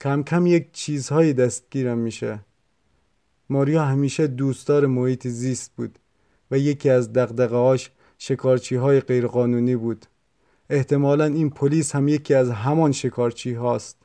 کم 0.00 0.22
کم 0.22 0.46
یک 0.46 0.72
چیزهایی 0.72 1.32
دستگیرم 1.32 1.98
میشه. 1.98 2.40
ماریا 3.50 3.84
همیشه 3.84 4.26
دوستدار 4.26 4.86
محیط 4.86 5.28
زیست 5.28 5.72
بود 5.76 5.98
و 6.50 6.58
یکی 6.58 6.90
از 6.90 7.12
دقدقهاش 7.12 7.90
شکارچی 8.18 8.76
های 8.76 9.00
غیرقانونی 9.00 9.76
بود. 9.76 10.06
احتمالا 10.70 11.24
این 11.24 11.50
پلیس 11.50 11.94
هم 11.94 12.08
یکی 12.08 12.34
از 12.34 12.50
همان 12.50 12.92
شکارچی 12.92 13.54
هاست. 13.54 13.96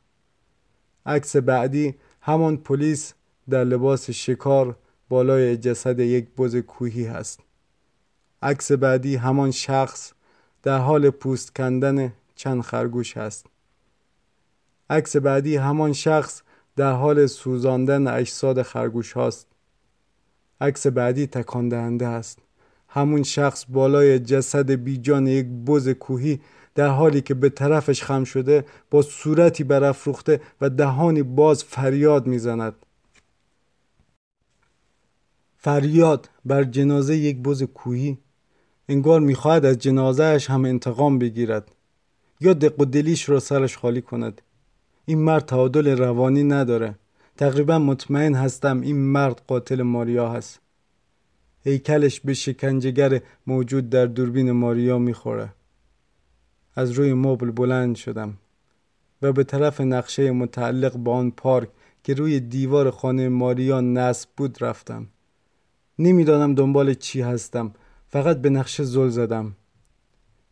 عکس 1.05 1.35
بعدی 1.35 1.95
همان 2.21 2.57
پلیس 2.57 3.13
در 3.49 3.63
لباس 3.63 4.09
شکار 4.09 4.75
بالای 5.09 5.57
جسد 5.57 5.99
یک 5.99 6.27
بز 6.37 6.55
کوهی 6.55 7.05
هست. 7.05 7.39
عکس 8.41 8.71
بعدی 8.71 9.15
همان 9.15 9.51
شخص 9.51 10.13
در 10.63 10.77
حال 10.77 11.09
پوست 11.09 11.55
کندن 11.55 12.13
چند 12.35 12.61
خرگوش 12.61 13.17
هست. 13.17 13.45
عکس 14.89 15.15
بعدی 15.15 15.55
همان 15.55 15.93
شخص 15.93 16.41
در 16.75 16.91
حال 16.91 17.27
سوزاندن 17.27 18.07
اجساد 18.07 18.61
خرگوش 18.61 19.13
هاست. 19.13 19.47
عکس 20.61 20.87
بعدی 20.87 21.27
تکان 21.27 21.69
دهنده 21.69 22.07
است. 22.07 22.39
همون 22.87 23.23
شخص 23.23 23.65
بالای 23.69 24.19
جسد 24.19 24.71
بیجان 24.71 25.27
یک 25.27 25.45
بز 25.45 25.89
کوهی 25.89 26.41
در 26.75 26.87
حالی 26.87 27.21
که 27.21 27.33
به 27.33 27.49
طرفش 27.49 28.03
خم 28.03 28.23
شده 28.23 28.65
با 28.91 29.01
صورتی 29.01 29.63
برافروخته 29.63 30.41
و 30.61 30.69
دهانی 30.69 31.23
باز 31.23 31.63
فریاد 31.63 32.27
می‌زند. 32.27 32.73
فریاد 35.57 36.29
بر 36.45 36.63
جنازه 36.63 37.17
یک 37.17 37.37
بز 37.37 37.63
کوهی 37.63 38.17
انگار 38.89 39.19
می‌خواهد 39.19 39.65
از 39.65 39.77
جنازهش 39.77 40.49
هم 40.49 40.65
انتقام 40.65 41.19
بگیرد. 41.19 41.71
یا 42.41 42.53
دق 42.53 42.81
و 42.81 42.85
دلیش 42.85 43.29
را 43.29 43.39
سرش 43.39 43.77
خالی 43.77 44.01
کند. 44.01 44.41
این 45.05 45.17
مرد 45.17 45.45
تعادل 45.45 45.97
روانی 45.97 46.43
نداره. 46.43 46.95
تقریبا 47.37 47.79
مطمئن 47.79 48.35
هستم 48.35 48.81
این 48.81 48.97
مرد 48.97 49.41
قاتل 49.47 49.81
ماریا 49.81 50.29
هست. 50.29 50.59
هیکلش 51.63 52.19
به 52.19 52.33
شکنجهگر 52.33 53.21
موجود 53.47 53.89
در 53.89 54.05
دوربین 54.05 54.51
ماریا 54.51 54.97
می‌خوره. 54.97 55.49
از 56.75 56.91
روی 56.91 57.13
مبل 57.13 57.51
بلند 57.51 57.95
شدم 57.95 58.37
و 59.21 59.31
به 59.33 59.43
طرف 59.43 59.81
نقشه 59.81 60.31
متعلق 60.31 60.97
به 60.97 61.11
آن 61.11 61.31
پارک 61.31 61.69
که 62.03 62.13
روی 62.13 62.39
دیوار 62.39 62.91
خانه 62.91 63.29
ماریا 63.29 63.81
نصب 63.81 64.29
بود 64.37 64.63
رفتم. 64.63 65.07
نمی‌دانم 65.99 66.55
دنبال 66.55 66.93
چی 66.93 67.21
هستم. 67.21 67.71
فقط 68.09 68.37
به 68.41 68.49
نقشه 68.49 68.83
زل 68.83 69.09
زدم. 69.09 69.55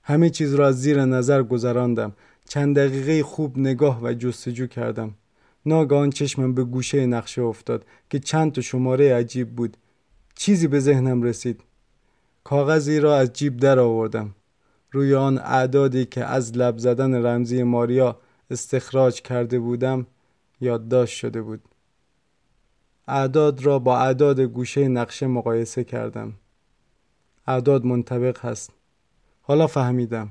همه 0.03 0.29
چیز 0.29 0.53
را 0.53 0.67
از 0.67 0.81
زیر 0.81 1.05
نظر 1.05 1.43
گذراندم. 1.43 2.13
چند 2.49 2.79
دقیقه 2.79 3.23
خوب 3.23 3.57
نگاه 3.57 4.03
و 4.03 4.13
جستجو 4.13 4.67
کردم. 4.67 5.13
ناگهان 5.65 6.09
چشمم 6.09 6.53
به 6.53 6.63
گوشه 6.63 7.05
نقشه 7.05 7.41
افتاد 7.41 7.85
که 8.09 8.19
چند 8.19 8.51
تا 8.51 8.61
شماره 8.61 9.13
عجیب 9.15 9.49
بود. 9.49 9.77
چیزی 10.35 10.67
به 10.67 10.79
ذهنم 10.79 11.23
رسید. 11.23 11.61
کاغذی 12.43 12.99
را 12.99 13.17
از 13.17 13.33
جیب 13.33 13.57
در 13.57 13.79
آوردم. 13.79 14.35
روی 14.91 15.15
آن 15.15 15.37
اعدادی 15.37 16.05
که 16.05 16.25
از 16.25 16.57
لب 16.57 16.77
زدن 16.77 17.25
رمزی 17.25 17.63
ماریا 17.63 18.19
استخراج 18.51 19.21
کرده 19.21 19.59
بودم 19.59 20.07
یادداشت 20.61 21.17
شده 21.17 21.41
بود. 21.41 21.61
اعداد 23.07 23.61
را 23.63 23.79
با 23.79 23.97
اعداد 23.97 24.39
گوشه 24.39 24.87
نقشه 24.87 25.27
مقایسه 25.27 25.83
کردم. 25.83 26.33
اعداد 27.47 27.85
منطبق 27.85 28.45
هست. 28.45 28.71
حالا 29.41 29.67
فهمیدم. 29.67 30.29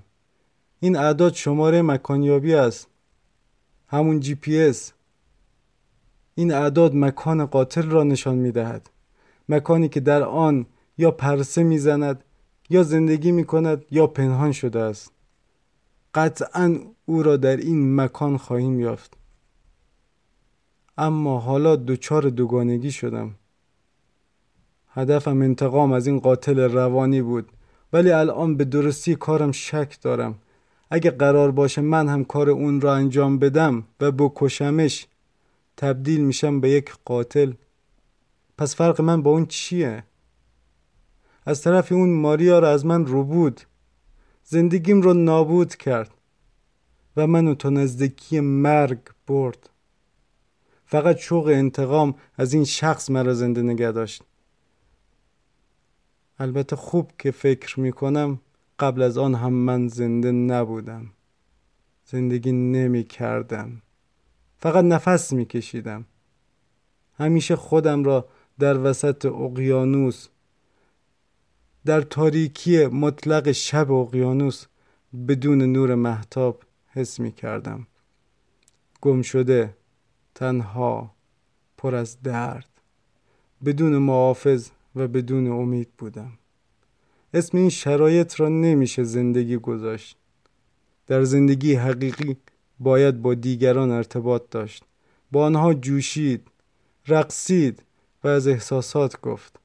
این 0.81 0.97
اعداد 0.97 1.33
شماره 1.35 1.83
مکانیابی 1.83 2.55
است. 2.55 2.89
همون 3.87 4.21
جی 4.21 4.35
پی 4.35 4.61
اس. 4.61 4.93
این 6.35 6.53
اعداد 6.53 6.95
مکان 6.95 7.47
قاتل 7.47 7.91
را 7.91 8.05
نشان 8.05 8.35
می 8.35 8.53
دهد 8.53 8.91
مکانی 9.49 9.89
که 9.89 10.01
در 10.01 10.23
آن 10.23 10.67
یا 10.99 11.11
پرسه 11.11 11.63
می‌زند 11.63 12.25
یا 12.71 12.83
زندگی 12.83 13.33
می 13.33 13.45
کند 13.45 13.85
یا 13.91 14.07
پنهان 14.07 14.53
شده 14.53 14.81
است. 14.81 15.13
قطعا 16.15 16.79
او 17.07 17.23
را 17.23 17.37
در 17.37 17.57
این 17.57 17.97
مکان 17.97 18.37
خواهیم 18.37 18.81
یافت. 18.81 19.17
اما 20.99 21.39
حالا 21.39 21.77
دچار 21.77 22.23
دوگانگی 22.23 22.91
شدم. 22.91 23.35
هدفم 24.95 25.43
انتقام 25.43 25.93
از 25.93 26.07
این 26.07 26.19
قاتل 26.21 26.61
روانی 26.61 27.23
بود. 27.23 27.49
ولی 27.93 28.11
الان 28.11 28.57
به 28.57 28.65
درستی 28.65 29.15
کارم 29.15 29.53
شک 29.53 29.99
دارم. 30.03 30.35
اگه 30.91 31.11
قرار 31.11 31.51
باشه 31.51 31.81
من 31.81 32.09
هم 32.09 32.25
کار 32.25 32.51
اون 32.51 32.81
را 32.81 32.95
انجام 32.95 33.39
بدم 33.39 33.85
و 34.01 34.13
بکشمش 34.13 35.07
تبدیل 35.77 36.25
میشم 36.25 36.61
به 36.61 36.71
یک 36.71 36.93
قاتل. 37.05 37.53
پس 38.59 38.77
فرق 38.77 39.01
من 39.01 39.23
با 39.23 39.31
اون 39.31 39.47
چیه؟ 39.47 40.05
از 41.47 41.63
طرف 41.63 41.93
اون 41.93 42.11
ماریا 42.11 42.59
را 42.59 42.71
از 42.71 42.87
من 42.87 43.07
رو 43.07 43.25
بود. 43.25 43.61
زندگیم 44.45 45.03
رو 45.03 45.15
نابود 45.15 45.75
کرد 45.75 46.11
و 47.17 47.27
منو 47.27 47.55
تا 47.55 47.71
نزدیکی 47.71 48.41
مرگ 48.41 48.99
برد. 49.27 49.71
فقط 50.87 51.17
شوق 51.17 51.47
انتقام 51.47 52.15
از 52.37 52.55
این 52.55 52.65
شخص 52.65 53.11
مرا 53.11 53.35
زنده 53.35 53.63
نگه 53.63 53.93
داشت. 53.93 54.23
البته 56.39 56.77
خوب 56.77 57.11
که 57.19 57.31
فکر 57.31 57.81
می‌کنم 57.81 58.41
قبل 58.79 59.03
از 59.03 59.19
آن 59.19 59.35
هم 59.35 59.53
من 59.53 59.89
زنده 59.89 60.33
نبودم. 60.33 61.11
زندگی 62.07 62.53
نمی 62.53 63.05
کردم 63.05 63.83
فقط 64.59 64.85
نفس 64.85 65.33
می 65.33 65.45
کشیدم 65.45 66.05
همیشه 67.19 67.57
خودم 67.57 68.05
را 68.05 68.29
در 68.59 68.79
وسط 68.79 69.27
اقیانوس 69.27 70.29
در 71.85 72.01
تاریکی 72.01 72.87
مطلق 72.87 73.53
شب 73.53 73.93
اقیانوس 73.93 74.67
بدون 75.29 75.63
نور 75.63 75.95
محتاب 75.95 76.63
حس 76.89 77.21
می 77.21 77.33
کردم 77.33 77.87
گم 79.01 79.23
شده 79.23 79.77
تنها 80.35 81.15
پر 81.77 81.95
از 81.95 82.23
درد 82.23 82.69
بدون 83.65 83.99
محافظ 83.99 84.71
و 84.97 85.09
بدون 85.09 85.47
امید 85.47 85.89
بودم. 85.99 86.33
اسم 87.35 87.59
این 87.59 87.71
شرایط 87.71 88.41
را 88.41 88.49
نمیشه 88.49 89.05
زندگی 89.05 89.57
گذاشت. 89.57 90.17
در 91.07 91.25
زندگی 91.25 91.75
حقیقی 91.75 92.37
باید 92.81 93.23
با 93.23 93.35
دیگران 93.35 93.91
ارتباط 93.91 94.43
داشت. 94.51 94.85
با 95.33 95.47
آنها 95.47 95.75
جوشید 95.75 96.49
رقصید 97.09 97.83
و 98.25 98.29
از 98.29 98.49
احساسات 98.49 99.21
گفت. 99.21 99.61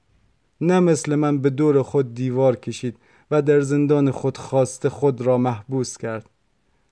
نه 0.61 0.79
مثل 0.79 1.15
من 1.15 1.37
به 1.37 1.49
دور 1.49 1.81
خود 1.81 2.13
دیوار 2.13 2.55
کشید 2.55 2.97
و 3.31 3.41
در 3.41 3.61
زندان 3.61 4.11
خود 4.11 4.37
خواست 4.37 4.87
خود 4.87 5.21
را 5.21 5.37
محبوس 5.37 5.97
کرد. 5.97 6.29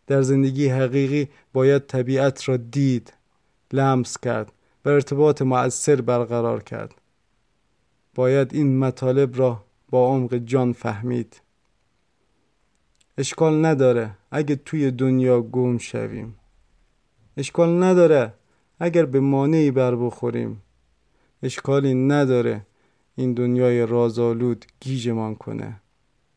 در 0.07 0.21
زندگی 0.21 0.67
حقیقی 0.67 1.27
باید 1.53 1.85
طبیعت 1.85 2.49
را 2.49 2.57
دید 2.57 3.13
لمس 3.73 4.17
کرد 4.17 4.51
و 4.85 4.89
ارتباط 4.89 5.41
مؤثر 5.41 6.01
برقرار 6.01 6.63
کرد. 6.63 6.93
باید 8.17 8.53
این 8.53 8.79
مطالب 8.79 9.37
را 9.37 9.63
با 9.89 10.07
عمق 10.07 10.35
جان 10.35 10.73
فهمید. 10.73 11.41
اشکال 13.17 13.65
نداره 13.65 14.11
اگه 14.31 14.55
توی 14.55 14.91
دنیا 14.91 15.41
گم 15.41 15.77
شویم. 15.77 16.35
اشکال 17.37 17.83
نداره 17.83 18.33
اگر 18.79 19.05
به 19.05 19.19
مانعی 19.19 19.71
بر 19.71 19.95
بخوریم. 19.95 20.61
اشکالی 21.43 21.93
نداره 21.93 22.65
این 23.15 23.33
دنیای 23.33 23.85
رازآلود 23.85 24.65
گیجمان 24.79 25.35
کنه. 25.35 25.81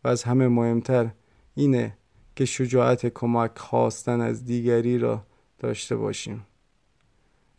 و 0.05 0.09
از 0.09 0.23
همه 0.23 0.49
مهمتر 0.49 1.11
اینه 1.55 1.97
که 2.37 2.45
شجاعت 2.45 3.07
کمک 3.07 3.59
خواستن 3.59 4.21
از 4.21 4.45
دیگری 4.45 4.99
را 4.99 5.23
داشته 5.59 5.97
باشیم. 5.97 6.47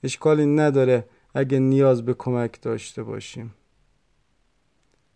اشکالی 0.03 0.45
نداره 0.45 1.05
اگه 1.33 1.59
نیاز 1.59 2.05
به 2.05 2.13
کمک 2.13 2.61
داشته 2.61 3.03
باشیم. 3.03 3.53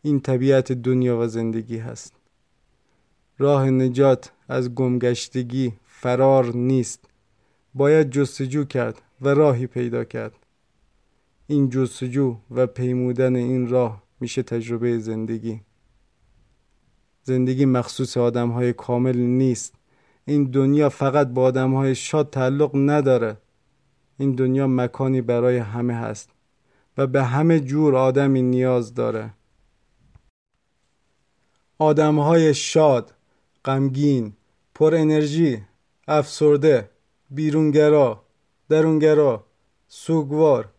این 0.05 0.19
طبیعت 0.19 0.71
دنیا 0.71 1.17
و 1.17 1.27
زندگی 1.27 1.77
هست. 1.77 2.13
راه 3.37 3.69
نجات 3.69 4.31
از 4.49 4.75
گمگشتگی 4.75 5.73
فرار 5.85 6.55
نیست. 6.55 7.05
باید 7.73 8.09
جستجو 8.09 8.63
کرد 8.63 9.01
و 9.21 9.29
راهی 9.29 9.67
پیدا 9.67 10.03
کرد. 10.03 10.35
این 11.47 11.69
جستجو 11.69 12.37
و 12.51 12.67
پیمودن 12.67 13.35
این 13.35 13.69
راه 13.69 14.03
میشه 14.19 14.43
تجربه 14.43 14.99
زندگی. 14.99 15.61
زندگی 17.23 17.65
مخصوص 17.65 18.17
آدم 18.17 18.49
های 18.49 18.73
کامل 18.73 19.17
نیست. 19.17 19.75
این 20.25 20.43
دنیا 20.43 20.89
فقط 20.89 21.27
با 21.27 21.43
آدم 21.43 21.73
های 21.73 21.95
شاد 21.95 22.29
تعلق 22.29 22.71
نداره. 22.75 23.37
این 24.19 24.31
دنیا 24.31 24.67
مکانی 24.67 25.21
برای 25.21 25.57
همه 25.57 25.93
هست 25.93 26.29
و 26.97 27.07
به 27.07 27.23
همه 27.23 27.59
جور 27.59 27.95
آدمی 27.95 28.41
نیاز 28.41 28.93
داره. 28.93 29.33
آدم 31.79 32.19
های 32.19 32.53
شاد، 32.53 33.13
غمگین، 33.65 34.33
پر 34.75 34.95
انرژی، 34.95 35.61
افسرده، 36.07 36.89
بیرونگرا، 37.29 38.21
درونگرا، 38.69 39.43
سوگوار 39.87 40.69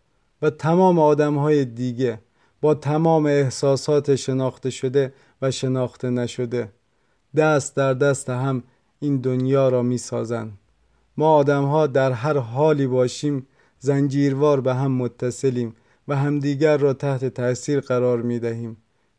و 0.43 0.51
تمام 0.51 0.99
آدم 0.99 1.35
های 1.35 1.65
دیگه 1.65 2.21
با 2.61 2.75
تمام 2.75 3.27
احساسات 3.27 4.15
شناخته 4.15 4.71
شده 4.71 5.13
و 5.43 5.51
شناخته 5.51 6.11
نشده 6.11 6.73
دست 7.37 7.77
در 7.77 7.95
دست 7.95 8.31
هم 8.31 8.63
این 9.01 9.17
دنیا 9.17 9.69
را 9.69 9.83
می 9.83 9.99
سازن. 9.99 10.53
ما 11.17 11.35
آدم 11.35 11.65
ها 11.65 11.87
در 11.87 12.13
هر 12.13 12.39
حالی 12.39 12.87
باشیم 12.87 13.47
زنجیروار 13.79 14.61
به 14.61 14.75
هم 14.75 14.93
متصلیم 14.93 15.75
و 16.09 16.17
همدیگر 16.17 16.77
را 16.77 16.93
تحت 16.93 17.25
تاثیر 17.25 17.81
قرار 17.81 18.23
می 18.23 18.39
دهیم 18.39 18.77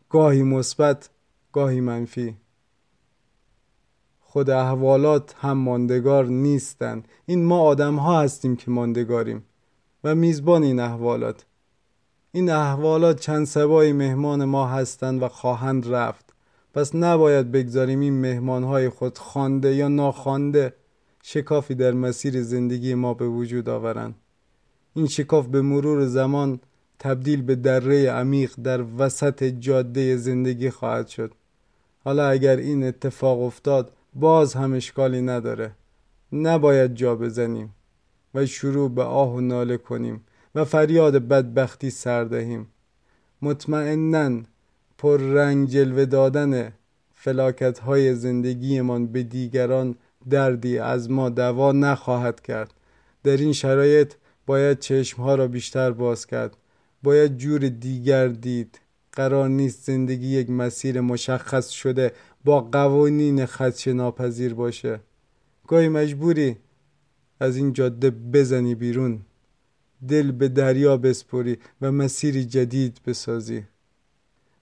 گاهی 0.10 0.44
مثبت 0.44 1.10
گاهی 1.58 1.82
منفی. 1.82 2.36
خود 4.20 4.50
احوالات 4.50 5.36
هم 5.38 5.58
ماندگار 5.58 6.26
نیستند. 6.26 7.08
این 7.26 7.46
ما 7.46 7.60
آدم 7.60 7.96
ها 7.96 8.22
هستیم 8.22 8.56
که 8.56 8.72
ماندگاریم 8.72 9.43
و 10.04 10.15
میزبان 10.15 10.63
این 10.63 10.80
احوالات. 10.80 11.46
این 12.32 12.50
احوالات 12.50 13.20
چند 13.20 13.46
سبای 13.46 13.93
مهمان 13.93 14.46
ما 14.46 14.67
هستند 14.67 15.24
و 15.24 15.28
خواهند 15.28 15.93
رفت. 15.93 16.34
پس 16.74 16.96
نباید 16.96 17.52
بگذاریم 17.52 18.00
این 18.00 18.22
مهمانهای 18.22 18.89
خود 18.89 19.17
خوانده 19.17 19.76
یا 19.76 19.88
ناخوانده 19.88 20.74
شکافی 21.24 21.76
در 21.76 21.91
مسیر 21.91 22.43
زندگی 22.43 22.96
ما 22.96 23.13
به 23.13 23.28
وجود 23.28 23.70
آورند. 23.70 24.15
این 24.96 25.08
شکاف 25.08 25.48
به 25.48 25.62
مرور 25.62 26.06
زمان 26.06 26.60
تبدیل 27.00 27.41
به 27.41 27.56
دره 27.56 28.12
عمیق 28.12 28.54
در 28.63 28.86
وسط 28.98 29.43
جاده 29.43 30.17
زندگی 30.17 30.70
خواهد 30.70 31.08
شد. 31.08 31.34
حالا 32.04 32.30
اگر 32.30 32.58
این 32.58 32.84
اتفاق 32.84 33.42
افتاد 33.42 33.92
باز 34.14 34.54
هم 34.54 34.74
اشکالی 34.74 35.22
نداره. 35.22 35.72
نباید 36.32 36.96
جا 36.96 37.16
بزنیم 37.16 37.74
و 38.34 38.46
شروع 38.46 38.90
به 38.90 39.04
آه 39.04 39.34
و 39.34 39.42
ناله 39.42 39.78
کنیم 39.78 40.26
و 40.56 40.66
فریاد 40.66 41.28
بدبختی 41.28 41.90
سر 41.90 42.24
دهیم. 42.24 42.68
مطمئنا 43.42 44.42
پر 44.98 45.18
رنگ 45.18 45.70
جلوه 45.70 46.06
دادن 46.06 46.74
فلاکت 47.16 47.80
های 47.80 48.16
زندگیمان 48.16 49.08
به 49.08 49.24
دیگران 49.24 49.96
دردی 50.30 50.80
از 50.80 51.12
ما 51.12 51.30
دوا 51.30 51.72
نخواهد 51.72 52.42
کرد. 52.42 52.74
در 53.24 53.38
این 53.38 53.54
شرایط 53.54 54.14
باید 54.46 54.80
چشم 54.80 55.22
ها 55.22 55.36
را 55.36 55.48
بیشتر 55.48 55.92
باز 55.92 56.26
کرد. 56.26 56.58
باید 57.04 57.38
جور 57.38 57.60
دیگر 57.70 58.28
دید. 58.28 58.80
قرار 59.18 59.50
نیست 59.50 59.84
زندگی 59.84 60.28
یک 60.28 60.50
مسیر 60.50 61.02
مشخص 61.02 61.70
شده 61.70 62.14
با 62.46 62.62
قوانین 62.62 63.46
خدش 63.46 63.88
ناپذیر 63.88 64.54
باشه. 64.54 65.00
گاهی 65.68 65.90
مجبوری 65.90 66.58
از 67.40 67.56
این 67.56 67.74
جاده 67.74 68.10
بزنی 68.10 68.76
بیرون. 68.76 69.22
دل 70.08 70.32
به 70.32 70.48
دریا 70.48 70.98
بسپری 70.98 71.58
و 71.82 71.92
مسیری 71.92 72.46
جدید 72.46 73.00
بسازی. 73.06 73.64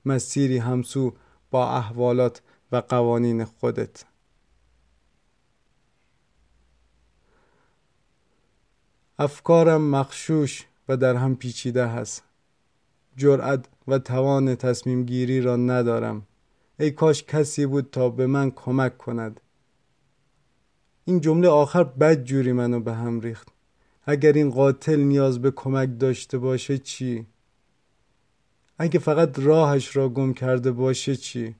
مسیری 0.06 0.58
همسو 0.58 1.13
با 1.52 1.78
احوالات 1.78 2.41
و 2.72 2.78
قوانین 2.78 3.46
خودت. 3.46 4.06
افکارم 9.20 9.82
مخشوش 9.82 10.65
و 10.88 10.98
در 10.98 11.15
هم 11.15 11.36
پیچیده 11.36 11.88
هست. 11.88 12.24
جرأت 13.18 13.65
و 13.88 14.00
توان 14.00 14.56
تصمیم 14.56 15.04
گیری 15.04 15.41
را 15.41 15.56
ندارم. 15.56 16.28
ای 16.80 16.91
کاش 16.91 17.24
کسی 17.24 17.65
بود 17.65 17.89
تا 17.91 18.10
به 18.10 18.28
من 18.28 18.52
کمک 18.52 18.98
کند. 18.98 19.41
این 21.06 21.21
جمله 21.21 21.48
آخر 21.48 21.84
بد 21.84 22.24
جوری 22.24 22.52
منو 22.52 22.80
به 22.80 22.93
هم 22.93 23.19
ریخت. 23.19 23.48
اگر 24.06 24.34
این 24.34 24.50
قاتل 24.50 25.00
نیاز 25.00 25.41
به 25.41 25.52
کمک 25.52 25.89
داشته 26.00 26.38
باشه 26.38 26.78
چی؟ 26.78 27.26
اگه 28.78 29.00
فقط 29.00 29.39
راهش 29.39 29.95
را 29.95 30.10
گم 30.10 30.34
کرده 30.34 30.71
باشه 30.71 31.15
چی؟ 31.15 31.56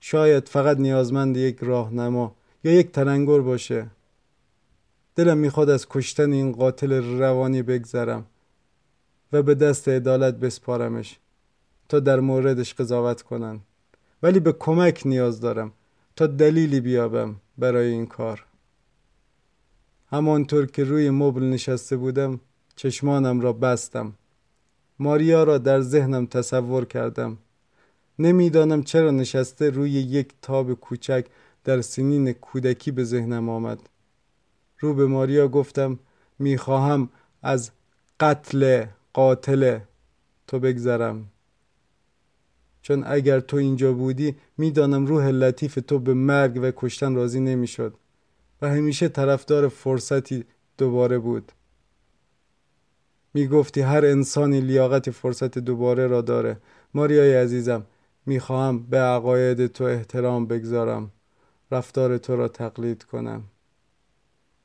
شاید 0.00 0.48
فقط 0.48 0.76
نیازمند 0.76 1.36
یک 1.36 1.58
راهنما 1.60 2.36
یا 2.64 2.72
یک 2.72 2.92
ترنگور 2.92 3.42
باشه. 3.42 3.86
دلم 5.14 5.38
می‌خواد 5.38 5.70
از 5.70 5.88
کشتن 5.88 6.32
این 6.32 6.52
قاتل 6.52 7.18
روانی 7.18 7.62
بگذرم 7.62 8.26
و 9.32 9.42
به 9.42 9.54
دست 9.54 9.88
عدالت 9.88 10.34
بسپارمش. 10.34 11.18
تا 11.88 12.00
در 12.00 12.20
موردش 12.20 12.74
قضاوت 12.74 13.22
کنن 13.22 13.60
ولی 14.22 14.40
به 14.40 14.52
کمک 14.52 15.02
نیاز 15.04 15.40
دارم 15.40 15.72
تا 16.16 16.26
دلیلی 16.26 16.80
بیابم 16.80 17.36
برای 17.58 17.86
این 17.86 18.06
کار. 18.06 18.46
همانطور 20.10 20.66
که 20.66 20.84
روی 20.84 21.10
مبل 21.10 21.42
نشسته 21.42 21.96
بودم 21.96 22.40
چشمانم 22.76 23.40
را 23.40 23.52
بستم. 23.52 24.14
ماریا 24.98 25.44
را 25.44 25.58
در 25.58 25.80
ذهنم 25.80 26.26
تصور 26.26 26.84
کردم. 26.84 27.38
نمی‌دانم 28.18 28.82
چرا 28.82 29.10
نشسته 29.10 29.70
روی 29.70 29.90
یک 29.90 30.32
تاب 30.42 30.74
کوچک 30.74 31.26
در 31.64 31.80
سنین 31.80 32.32
کودکی 32.32 32.90
به 32.90 33.04
ذهنم 33.04 33.48
آمد. 33.48 33.78
رو 34.80 34.94
به 34.94 35.06
ماریا 35.06 35.48
گفتم 35.48 35.98
می‌خواهم 36.38 37.08
از 37.42 37.70
قتل 38.20 38.86
قاتل 39.12 39.78
تو 40.46 40.58
بگذرم. 40.58 41.26
چون 42.86 43.04
اگر 43.06 43.40
تو 43.40 43.56
اینجا 43.56 43.92
بودی 43.92 44.36
می‌دانم 44.58 45.06
روح 45.06 45.26
لطیف 45.26 45.78
تو 45.86 45.98
به 45.98 46.14
مرگ 46.14 46.58
و 46.62 46.72
کشتن 46.76 47.14
راضی 47.14 47.40
نمی‌شد. 47.40 47.94
و 48.62 48.68
همیشه 48.68 49.08
طرفدار 49.08 49.68
فرصتی 49.68 50.44
دوباره 50.78 51.18
بود. 51.18 51.52
می 53.34 53.46
گفتی 53.46 53.80
هر 53.80 54.04
انسانی 54.04 54.60
لیاقت 54.60 55.10
فرصت 55.10 55.58
دوباره 55.58 56.06
را 56.06 56.20
داره. 56.20 56.58
ماریای 56.94 57.34
عزیزم 57.34 57.86
می‌خواهم 58.26 58.82
به 58.82 58.98
عقاید 58.98 59.66
تو 59.66 59.84
احترام 59.84 60.46
بگذارم. 60.46 61.10
رفتار 61.70 62.18
تو 62.18 62.36
را 62.36 62.48
تقلید 62.48 63.04
کنم. 63.04 63.42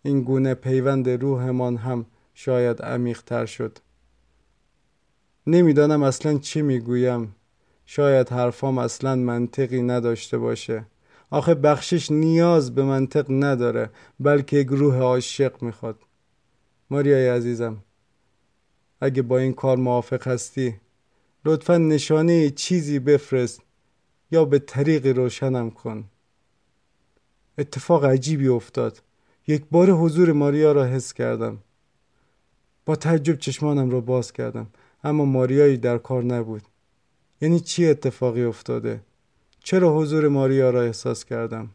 این 0.04 0.22
گونه 0.22 0.54
پیوند 0.54 1.10
روحمان 1.10 1.78
هم 1.78 2.06
شاید 2.34 2.82
عمیقتر 2.82 3.46
شد. 3.46 3.78
نمی‌دانم 5.48 6.04
اصلا 6.04 6.38
چی 6.38 6.62
می‌گویم. 6.62 7.36
شاید 7.94 8.30
حرفام 8.30 8.78
اصلا 8.78 9.16
منطقی 9.16 9.82
نداشته 9.82 10.38
باشه. 10.38 10.86
آخه 11.30 11.54
بخشش 11.54 12.12
نیاز 12.12 12.76
به 12.76 12.84
منطق 12.84 13.26
نداره 13.30 13.90
بلکه 14.20 14.58
یک 14.58 14.68
روح 14.68 14.96
عاشق 14.96 15.64
می‌خواد. 15.64 16.00
ماریای 16.90 17.28
عزیزم 17.30 17.78
اگه 19.02 19.22
با 19.22 19.38
این 19.38 19.54
کار 19.54 19.78
موافق 19.78 20.28
هستی 20.28 20.76
لطفا 21.46 21.78
نشانه 21.78 22.50
چیزی 22.50 23.00
بفرست 23.00 23.62
یا 24.32 24.46
به 24.46 24.60
طریقی 24.60 25.14
روشنم 25.14 25.72
کن. 25.72 26.04
اتفاق 27.58 28.06
عجیبی 28.06 28.48
افتاد. 28.48 29.02
یک 29.48 29.64
بار 29.72 29.92
حضور 29.92 30.32
ماریا 30.32 30.72
را 30.72 30.86
حس 30.86 31.14
کردم. 31.14 31.58
با 32.86 32.96
تعجب 32.96 33.38
چشمانم 33.38 33.90
را 33.90 34.02
باز 34.02 34.34
کردم 34.34 34.68
اما 35.04 35.26
ماریایی 35.26 35.78
در 35.78 35.98
کار 35.98 36.24
نبود. 36.24 36.71
یعنی 37.42 37.60
چی 37.60 37.88
اتفاقی 37.88 38.44
افتاده؟ 38.44 39.02
چرا 39.64 39.98
حضور 39.98 40.28
ماریا 40.28 40.70
را 40.70 40.82
احساس 40.82 41.26
کردم؟ 41.26 41.70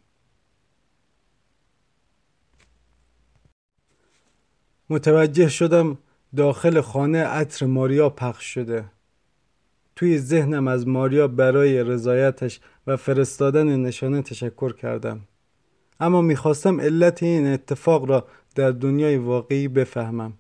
متوجه 4.91 5.49
شدم 5.49 5.99
داخل 6.37 6.81
خانه 6.81 7.25
عطر 7.25 7.67
ماریا 7.67 8.11
پخش 8.11 8.55
شده. 8.55 8.85
توی 9.97 10.19
ذهنم 10.19 10.69
از 10.69 10.89
ماریا 10.89 11.29
برای 11.29 11.85
رضایتش 11.85 12.61
و 12.87 12.97
فرستادن 12.97 13.77
نشانه 13.77 14.23
تشکر 14.23 14.73
کردم. 14.73 15.21
اما 16.01 16.21
می‌خواستم 16.23 16.81
علت 16.81 17.23
این 17.23 17.47
اتفاق 17.47 18.11
را 18.11 18.27
در 18.55 18.71
دنیای 18.71 19.17
واقعی 19.17 19.69
بفهمم. 19.69 20.33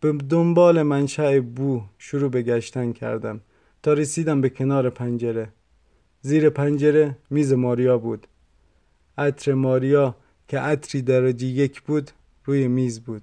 به 0.00 0.12
دنبال 0.12 0.82
منشأ 0.82 1.40
بو 1.40 1.82
شروع 1.98 2.30
به 2.30 2.42
گشتن 2.42 2.92
کردم. 2.92 3.40
تا 3.84 3.92
رسیدم 3.92 4.40
به 4.40 4.48
کنار 4.50 4.90
پنجره. 4.90 5.48
زیر 6.20 6.50
پنجره 6.50 7.16
میز 7.30 7.52
ماریا 7.52 7.98
بود. 7.98 8.26
عطر 9.18 9.54
ماریا 9.54 10.16
که 10.48 10.58
عطری 10.58 11.02
درجه 11.02 11.46
یک 11.46 11.80
بود 11.80 12.10
روی 12.44 12.68
میز 12.68 13.00
بود. 13.00 13.22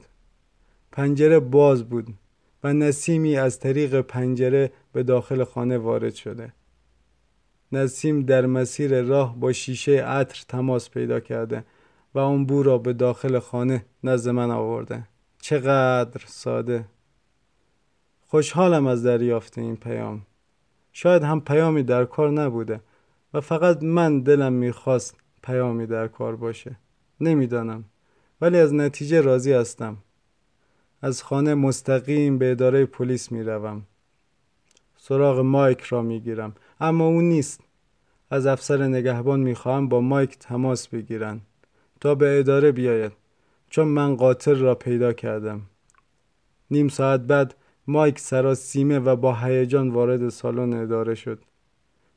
پنجره 0.91 1.39
باز 1.39 1.83
بود 1.83 2.07
و 2.63 2.73
نسیمی 2.73 3.37
از 3.37 3.59
طریق 3.59 4.01
پنجره 4.01 4.71
به 4.93 5.03
داخل 5.03 5.43
خانه 5.43 5.77
وارد 5.77 6.13
شده. 6.13 6.53
نسیم 7.71 8.21
در 8.21 8.45
مسیر 8.45 9.01
راه 9.01 9.39
با 9.39 9.51
شیشه 9.51 10.03
عطر 10.03 10.45
تماس 10.47 10.89
پیدا 10.89 11.19
کرده 11.19 11.63
و 12.13 12.19
اون 12.19 12.45
بو 12.45 12.63
را 12.63 12.77
به 12.77 12.93
داخل 12.93 13.39
خانه 13.39 13.85
نزد 14.03 14.29
من 14.29 14.51
آورده. 14.51 15.07
چقدر 15.39 16.21
ساده! 16.27 16.85
خوشحالم 18.27 18.87
از 18.87 19.03
دریافت 19.03 19.57
این 19.57 19.75
پیام. 19.75 20.25
شاید 20.93 21.23
هم 21.23 21.41
پیامی 21.41 21.83
در 21.83 22.05
کار 22.05 22.31
نبوده 22.31 22.81
و 23.33 23.41
فقط 23.41 23.83
من 23.83 24.19
دلم 24.19 24.53
می‌خواست 24.53 25.15
پیامی 25.43 25.85
در 25.87 26.07
کار 26.07 26.35
باشه. 26.35 26.75
نمی‌دانم. 27.21 27.83
ولی 28.41 28.57
از 28.57 28.73
نتیجه 28.73 29.21
راضی 29.21 29.53
هستم. 29.53 29.97
از 31.01 31.23
خانه 31.23 31.53
مستقیم 31.55 32.37
به 32.37 32.51
اداره 32.51 32.85
پلیس 32.85 33.31
می‌روم. 33.31 33.83
سراغ 34.97 35.39
مایک 35.39 35.81
را 35.81 36.01
می‌گیرم. 36.01 36.55
اما 36.79 37.05
او 37.05 37.21
نیست. 37.21 37.61
از 38.29 38.45
افسر 38.45 38.87
نگهبان 38.87 39.39
می‌خواهم 39.39 39.89
با 39.89 40.01
مایک 40.01 40.39
تماس 40.39 40.87
بگیرن 40.87 41.41
تا 41.99 42.15
به 42.15 42.39
اداره 42.39 42.71
بیاید. 42.71 43.11
چون 43.69 43.87
من 43.87 44.15
قاتل 44.15 44.59
را 44.59 44.75
پیدا 44.75 45.13
کردم. 45.13 45.61
نیم 46.71 46.87
ساعت 46.87 47.21
بعد 47.21 47.55
مایک 47.91 48.19
سراسیمه 48.19 48.99
و 48.99 49.15
با 49.15 49.35
هیجان 49.35 49.89
وارد 49.89 50.29
سالن 50.29 50.73
اداره 50.73 51.15
شد. 51.15 51.39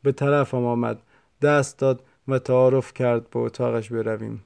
به 0.03 0.12
طرفم 0.12 0.64
آمد 0.64 1.03
دست 1.43 1.79
داد 1.79 2.03
و 2.29 2.39
تعارف 2.39 2.95
کرد 2.95 3.31
به 3.31 3.39
اتاقش 3.39 3.93
برویم. 3.93 4.45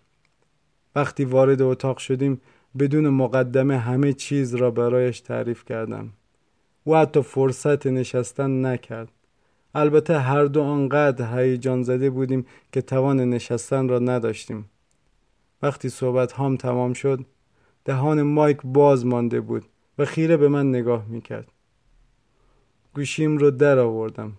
وقتی 0.96 1.24
وارد 1.24 1.62
اتاق 1.62 1.98
شدیم 1.98 2.40
بدون 2.78 3.08
مقدمه 3.08 3.78
همه 3.78 4.12
چیز 4.12 4.54
را 4.54 4.70
برایش 4.70 5.20
تعریف 5.20 5.64
کردم. 5.64 6.12
او 6.84 6.96
حتی 6.96 7.22
فرصت 7.22 7.86
نشستن 7.86 8.66
نکرد. 8.66 9.12
البته 9.74 10.18
هر 10.18 10.44
دو 10.44 10.62
آنقدر 10.62 11.38
هیجان 11.38 11.82
زده 11.82 12.10
بودیم 12.10 12.46
که 12.72 12.82
توان 12.82 13.20
نشستن 13.20 13.88
را 13.88 13.98
نداشتیم. 13.98 14.70
وقتی 15.62 15.88
صحبت 15.88 16.32
هام 16.32 16.56
تمام 16.56 16.92
شد 16.92 17.24
دهان 17.84 18.22
مایک 18.22 18.58
باز 18.64 19.06
مانده 19.06 19.40
بود. 19.40 19.64
و 19.98 20.04
خیره 20.04 20.36
به 20.36 20.48
من 20.48 20.68
نگاه 20.68 21.06
می‌کرد. 21.06 21.52
گوشیم 22.94 23.38
رو 23.38 23.50
در 23.50 23.78
آوردم. 23.78 24.32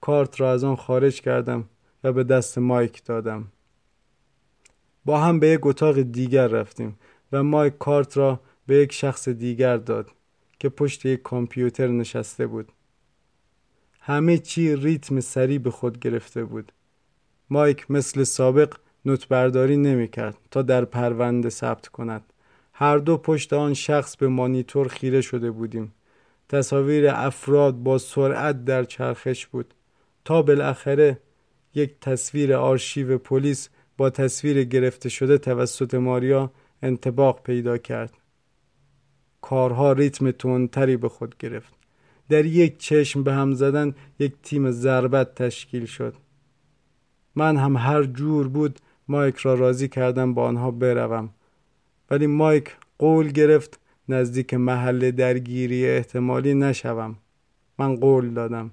کارت 0.00 0.40
را 0.40 0.52
از 0.52 0.64
آن 0.64 0.76
خارج 0.76 1.20
کردم 1.20 1.64
و 2.04 2.12
به 2.12 2.24
دست 2.24 2.58
مایک 2.58 3.04
دادم. 3.04 3.44
با 5.04 5.20
هم 5.20 5.40
به 5.40 5.48
یک 5.48 5.66
اتاق 5.66 6.00
دیگر 6.00 6.46
رفتیم 6.46 6.98
و 7.32 7.42
مایک 7.42 7.78
کارت 7.78 8.16
را 8.16 8.40
به 8.66 8.76
یک 8.76 8.92
شخص 8.92 9.28
دیگر 9.28 9.76
داد 9.76 10.10
که 10.58 10.68
پشت 10.68 11.06
یک 11.06 11.22
کامپیوتر 11.22 11.86
نشسته 11.86 12.46
بود. 12.46 12.72
همه 14.00 14.38
چی 14.38 14.76
ریتم 14.76 15.20
سریع 15.20 15.58
به 15.58 15.70
خود 15.70 15.98
گرفته 15.98 16.44
بود. 16.44 16.72
مایک 17.50 17.90
مثل 17.90 18.24
سابق 18.24 18.74
نوت 19.04 19.28
برداری 19.28 19.76
نمی 19.76 20.08
کرد 20.08 20.36
تا 20.50 20.62
در 20.62 20.84
پرونده 20.84 21.50
ثبت 21.50 21.88
کند. 21.88 22.31
هر 22.72 22.98
دو 22.98 23.16
پشت 23.16 23.52
آن 23.52 23.74
شخص 23.74 24.16
به 24.16 24.28
مانیتور 24.28 24.88
خیره 24.88 25.20
شده 25.20 25.50
بودیم. 25.50 25.92
تصاویر 26.48 27.08
افراد 27.08 27.74
با 27.74 27.98
سرعت 27.98 28.64
در 28.64 28.84
چرخش 28.84 29.46
بود. 29.46 29.74
تا 30.24 30.42
بالاخره 30.42 31.18
یک 31.74 32.00
تصویر 32.00 32.54
آرشیو 32.54 33.18
پلیس 33.18 33.68
با 33.96 34.10
تصویر 34.10 34.64
گرفته 34.64 35.08
شده 35.08 35.38
توسط 35.38 35.94
ماریا 35.94 36.50
انتباق 36.82 37.42
پیدا 37.42 37.78
کرد. 37.78 38.12
کارها 39.40 39.92
ریتم 39.92 40.30
تندتری 40.30 40.96
به 40.96 41.08
خود 41.08 41.36
گرفت. 41.38 41.72
در 42.28 42.44
یک 42.44 42.78
چشم 42.78 43.22
به 43.22 43.32
هم 43.32 43.52
زدن 43.52 43.94
یک 44.18 44.32
تیم 44.42 44.70
ضربت 44.70 45.34
تشکیل 45.34 45.86
شد. 45.86 46.14
من 47.34 47.56
هم 47.56 47.76
هر 47.76 48.02
جور 48.02 48.48
بود 48.48 48.78
مایک 49.08 49.36
را 49.36 49.54
راضی 49.54 49.88
کردم 49.88 50.34
با 50.34 50.44
آنها 50.44 50.70
بروم. 50.70 51.30
ولی 52.10 52.26
مایک 52.26 52.76
قول 52.98 53.28
گرفت 53.28 53.80
نزدیک 54.08 54.54
محل 54.54 55.10
درگیری 55.10 55.88
احتمالی 55.88 56.54
نشوم. 56.54 57.16
من 57.78 57.96
قول 57.96 58.34
دادم 58.34 58.70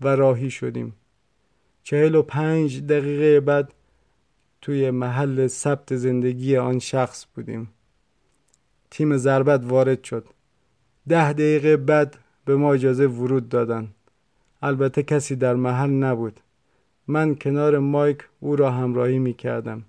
و 0.00 0.08
راهی 0.08 0.50
شدیم. 0.50 0.94
چهل 1.82 2.14
و 2.14 2.22
پنج 2.22 2.82
دقیقه 2.82 3.40
بعد 3.40 3.72
توی 4.60 4.90
محل 4.90 5.46
ثبت 5.46 5.96
زندگی 5.96 6.56
آن 6.56 6.78
شخص 6.78 7.26
بودیم. 7.34 7.68
تیم 8.90 9.16
ضربت 9.16 9.64
وارد 9.64 10.04
شد. 10.04 10.24
ده 11.08 11.32
دقیقه 11.32 11.76
بعد 11.76 12.18
به 12.44 12.56
ما 12.56 12.74
اجازه 12.74 13.06
ورود 13.06 13.48
دادن. 13.48 13.88
البته 14.62 15.02
کسی 15.02 15.36
در 15.36 15.54
محل 15.54 15.90
نبود. 15.90 16.40
من 17.06 17.34
کنار 17.34 17.78
مایک 17.78 18.28
او 18.40 18.56
را 18.56 18.70
همراهی 18.70 19.18
می 19.18 19.34
کردم 19.34 19.84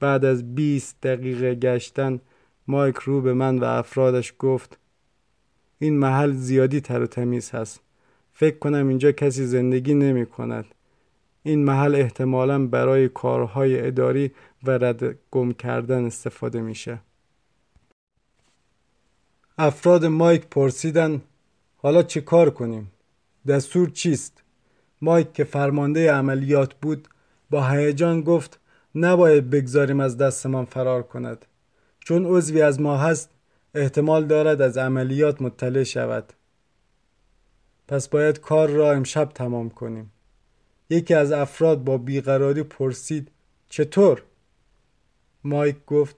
بعد 0.00 0.24
از 0.24 0.54
20 0.54 1.00
دقیقه 1.02 1.54
گشتن 1.54 2.20
مایک 2.66 2.96
رو 2.96 3.20
به 3.20 3.32
من 3.32 3.58
و 3.58 3.64
افرادش 3.64 4.34
گفت 4.38 4.78
این 5.78 5.98
محل 5.98 6.32
زیادی 6.32 6.80
تر 6.80 7.02
و 7.02 7.06
تمیز 7.06 7.50
هست 7.50 7.80
فکر 8.32 8.58
کنم 8.58 8.88
اینجا 8.88 9.12
کسی 9.12 9.46
زندگی 9.46 9.94
نمی 9.94 10.26
کند 10.26 10.64
این 11.42 11.64
محل 11.64 11.94
احتمالا 11.94 12.66
برای 12.66 13.08
کارهای 13.08 13.86
اداری 13.86 14.30
و 14.64 14.70
رد 14.70 15.18
گم 15.30 15.52
کردن 15.52 16.04
استفاده 16.04 16.60
میشه 16.60 16.98
افراد 19.58 20.06
مایک 20.06 20.46
پرسیدن 20.46 21.22
حالا 21.76 22.02
چه 22.02 22.20
کار 22.20 22.50
کنیم؟ 22.50 22.90
دستور 23.46 23.90
چیست؟ 23.90 24.42
مایک 25.02 25.32
که 25.32 25.44
فرمانده 25.44 26.12
عملیات 26.12 26.74
بود 26.74 27.08
با 27.50 27.68
هیجان 27.68 28.20
گفت 28.20 28.60
نباید 28.94 29.50
بگذاریم 29.50 30.00
از 30.00 30.16
دستمان 30.16 30.64
فرار 30.64 31.02
کند. 31.02 31.46
چون 32.04 32.26
عضوی 32.26 32.62
از 32.62 32.80
ما 32.80 32.96
هست 32.96 33.30
احتمال 33.74 34.26
دارد 34.26 34.62
از 34.62 34.78
عملیات 34.78 35.42
مطلع 35.42 35.82
شود. 35.82 36.32
پس 37.88 38.08
باید 38.08 38.40
کار 38.40 38.68
را 38.68 38.92
امشب 38.92 39.30
تمام 39.34 39.70
کنیم. 39.70 40.12
یکی 40.90 41.14
از 41.14 41.32
افراد 41.32 41.84
با 41.84 41.98
بیقراری 41.98 42.62
پرسید 42.62 43.30
چطور؟ 43.68 44.22
مایک 45.44 45.76
گفت 45.86 46.16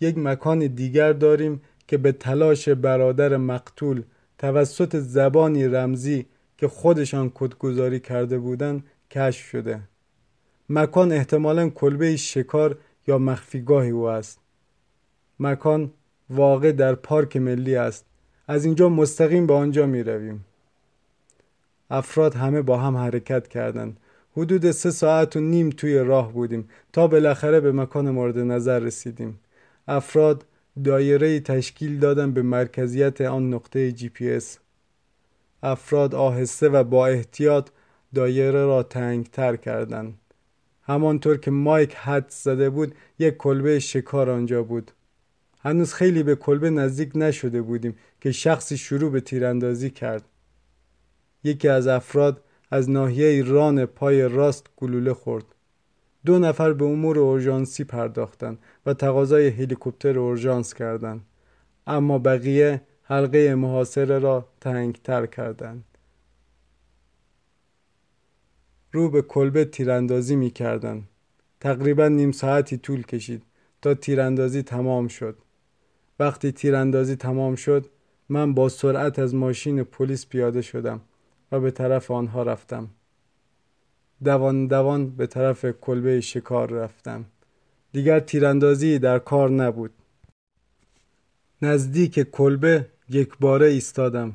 یک 0.00 0.18
مکان 0.18 0.58
دیگر 0.58 1.12
داریم 1.12 1.62
که 1.86 1.98
به 1.98 2.12
تلاش 2.12 2.68
برادر 2.68 3.36
مقتول 3.36 4.02
توسط 4.38 4.96
زبانی 4.96 5.64
رمزی 5.68 6.26
که 6.58 6.68
خودشان 6.68 7.30
کدگذاری 7.34 8.00
کرده 8.00 8.38
بودند 8.38 8.84
کشف 9.10 9.44
شده. 9.46 9.80
مکان 10.68 11.12
احتمالا 11.12 11.68
کلبه 11.68 12.16
شکار 12.16 12.78
یا 13.06 13.18
مخفیگاه 13.18 13.86
او 13.86 14.04
است. 14.04 14.38
مکان 15.40 15.90
واقع 16.30 16.72
در 16.72 16.94
پارک 16.94 17.36
ملی 17.36 17.76
است. 17.76 18.04
از 18.48 18.64
اینجا 18.64 18.88
مستقیم 18.88 19.46
به 19.46 19.54
آنجا 19.54 19.86
می 19.86 20.02
رویم. 20.02 20.44
افراد 21.90 22.34
همه 22.34 22.62
با 22.62 22.78
هم 22.78 22.96
حرکت 22.96 23.48
کردند. 23.48 23.96
حدود 24.36 24.70
سه 24.70 24.90
ساعت 24.90 25.36
و 25.36 25.40
نیم 25.40 25.70
توی 25.70 25.98
راه 25.98 26.32
بودیم 26.32 26.68
تا 26.92 27.06
بالاخره 27.06 27.60
به 27.60 27.72
مکان 27.72 28.10
مورد 28.10 28.38
نظر 28.38 28.78
رسیدیم. 28.78 29.40
افراد 29.88 30.44
دایره 30.84 31.40
تشکیل 31.40 31.98
دادن 31.98 32.32
به 32.32 32.42
مرکزیت 32.42 33.20
آن 33.20 33.54
نقطه 33.54 33.92
جی 33.92 34.08
پی 34.08 34.30
اس. 34.30 34.58
افراد 35.62 36.14
آهسته 36.14 36.68
و 36.68 36.84
با 36.84 37.06
احتیاط 37.06 37.68
دایره 38.14 38.64
را 38.64 38.82
تنگ 38.82 39.26
تر 39.26 39.56
کردند. 39.56 40.14
همانطور 40.88 41.36
که 41.36 41.50
مایک 41.50 41.94
حد 41.94 42.26
زده 42.28 42.70
بود 42.70 42.94
یک 43.18 43.36
کلبه 43.36 43.78
شکار 43.78 44.30
آنجا 44.30 44.62
بود. 44.62 44.90
هنوز 45.60 45.94
خیلی 45.94 46.22
به 46.22 46.36
کلبه 46.36 46.70
نزدیک 46.70 47.12
نشده 47.14 47.62
بودیم 47.62 47.96
که 48.20 48.32
شخصی 48.32 48.76
شروع 48.76 49.10
به 49.10 49.20
تیراندازی 49.20 49.90
کرد. 49.90 50.24
یکی 51.44 51.68
از 51.68 51.86
افراد 51.86 52.44
از 52.70 52.90
ناحیه 52.90 53.42
ران 53.44 53.86
پای 53.86 54.28
راست 54.28 54.66
گلوله 54.76 55.14
خورد. 55.14 55.44
دو 56.26 56.38
نفر 56.38 56.72
به 56.72 56.84
امور 56.84 57.18
اورژانسی 57.18 57.84
پرداختند 57.84 58.58
و 58.86 58.94
تقاضای 58.94 59.48
هلیکوپتر 59.48 60.18
اورژانس 60.18 60.74
کردند 60.74 61.20
اما 61.86 62.18
بقیه 62.18 62.80
حلقه 63.02 63.54
محاصره 63.54 64.18
را 64.18 64.48
تنگتر 64.60 65.26
کردند 65.26 65.84
رو 68.92 69.10
به 69.10 69.22
کلبه 69.22 69.64
تیراندازی 69.64 70.36
می 70.36 70.50
کردن. 70.50 71.04
تقریبا 71.60 72.08
نیم 72.08 72.32
ساعتی 72.32 72.76
طول 72.76 73.02
کشید 73.02 73.42
تا 73.82 73.94
تیراندازی 73.94 74.62
تمام 74.62 75.08
شد. 75.08 75.38
وقتی 76.18 76.52
تیراندازی 76.52 77.16
تمام 77.16 77.54
شد 77.54 77.86
من 78.28 78.54
با 78.54 78.68
سرعت 78.68 79.18
از 79.18 79.34
ماشین 79.34 79.84
پلیس 79.84 80.26
پیاده 80.26 80.62
شدم 80.62 81.00
و 81.52 81.60
به 81.60 81.70
طرف 81.70 82.10
آنها 82.10 82.42
رفتم. 82.42 82.90
دوان 84.24 84.66
دوان 84.66 85.10
به 85.10 85.26
طرف 85.26 85.66
کلبه 85.80 86.20
شکار 86.20 86.70
رفتم. 86.70 87.24
دیگر 87.92 88.20
تیراندازی 88.20 88.98
در 88.98 89.18
کار 89.18 89.50
نبود. 89.50 89.90
نزدیک 91.62 92.30
کلبه 92.30 92.86
یک 93.08 93.30
باره 93.40 93.66
ایستادم. 93.66 94.32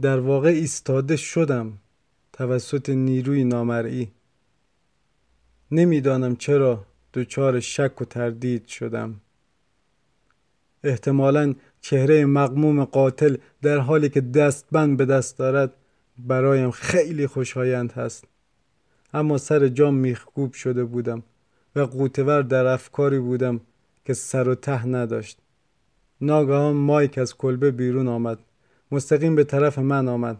در 0.00 0.20
واقع 0.20 0.48
ایستاده 0.48 1.16
شدم. 1.16 1.78
توسط 2.36 2.90
نیروی 2.90 3.44
نامرئی. 3.44 4.10
نمی‌دانم 5.70 6.36
چرا 6.36 6.84
دچار 7.14 7.60
شک 7.60 8.00
و 8.00 8.04
تردید 8.04 8.66
شدم. 8.66 9.20
احتمالا 10.84 11.54
چهره 11.80 12.26
مقموم 12.26 12.84
قاتل 12.84 13.36
در 13.62 13.78
حالی 13.78 14.08
که 14.08 14.20
دستبند 14.20 14.96
به 14.96 15.04
دست 15.04 15.38
دارد 15.38 15.72
برایم 16.18 16.70
خیلی 16.70 17.26
خوشایند 17.26 17.92
هست. 17.92 18.24
اما 19.12 19.38
سر 19.38 19.68
جام 19.68 19.94
میخکوب 19.94 20.52
شده 20.52 20.84
بودم 20.84 21.22
و 21.76 21.80
قوتور 21.80 22.42
در 22.42 22.66
افکاری 22.66 23.18
بودم 23.18 23.60
که 24.04 24.14
سر 24.14 24.48
و 24.48 24.54
ته 24.54 24.86
نداشت. 24.86 25.38
ناگهان 26.20 26.76
مایک 26.76 27.18
از 27.18 27.34
کلبه 27.34 27.70
بیرون 27.70 28.08
آمد. 28.08 28.38
مستقیم 28.90 29.34
به 29.36 29.44
طرف 29.44 29.78
من 29.78 30.08
آمد. 30.08 30.36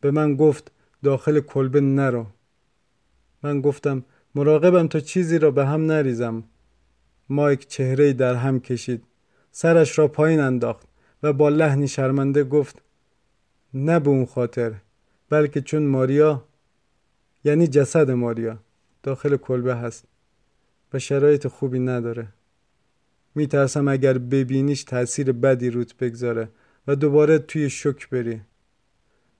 به 0.00 0.10
من 0.10 0.36
گفت 0.36 0.72
داخل 1.02 1.40
کلبه 1.40 1.80
نرو. 1.80 2.26
من 3.42 3.60
گفتم 3.60 4.04
مراقبم 4.34 4.88
تا 4.88 5.00
چیزی 5.00 5.38
را 5.38 5.50
به 5.50 5.66
هم 5.66 5.86
نریزم. 5.86 6.44
مایک 7.28 7.68
چهره 7.68 8.12
در 8.12 8.34
هم 8.34 8.60
کشید. 8.60 9.04
سرش 9.50 9.98
را 9.98 10.08
پایین 10.08 10.40
انداخت 10.40 10.86
و 11.22 11.32
با 11.32 11.48
لحنی 11.48 11.88
شرمنده 11.88 12.44
گفت 12.44 12.82
نه 13.74 14.00
به 14.00 14.10
اون 14.10 14.26
خاطر 14.26 14.74
بلکه 15.30 15.60
چون 15.60 15.82
ماریا 15.82 16.44
یعنی 17.44 17.66
جسد 17.66 18.10
ماریا 18.10 18.58
داخل 19.02 19.36
کلبه 19.36 19.74
هست 19.74 20.04
و 20.92 20.98
شرایط 20.98 21.46
خوبی 21.46 21.78
نداره. 21.78 22.28
میترسم 23.34 23.88
اگر 23.88 24.18
ببینیش 24.18 24.84
تاثیر 24.84 25.32
بدی 25.32 25.70
روت 25.70 25.96
بگذاره 25.96 26.48
و 26.86 26.96
دوباره 26.96 27.38
توی 27.38 27.70
شک 27.70 28.08
بری. 28.08 28.40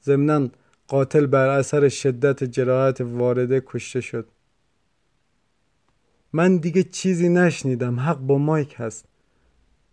ضمنا 0.05 0.49
قاتل 0.89 1.27
بر 1.27 1.49
اثر 1.49 1.89
شدت 1.89 2.45
جراحت 2.45 3.01
وارده 3.01 3.63
کشته 3.67 4.01
شد. 4.01 4.29
من 6.33 6.57
دیگه 6.57 6.83
چیزی 6.83 7.29
نشنیدم. 7.29 8.01
حق 8.01 8.19
با 8.19 8.39
مایک 8.39 8.75
هست. 8.79 9.05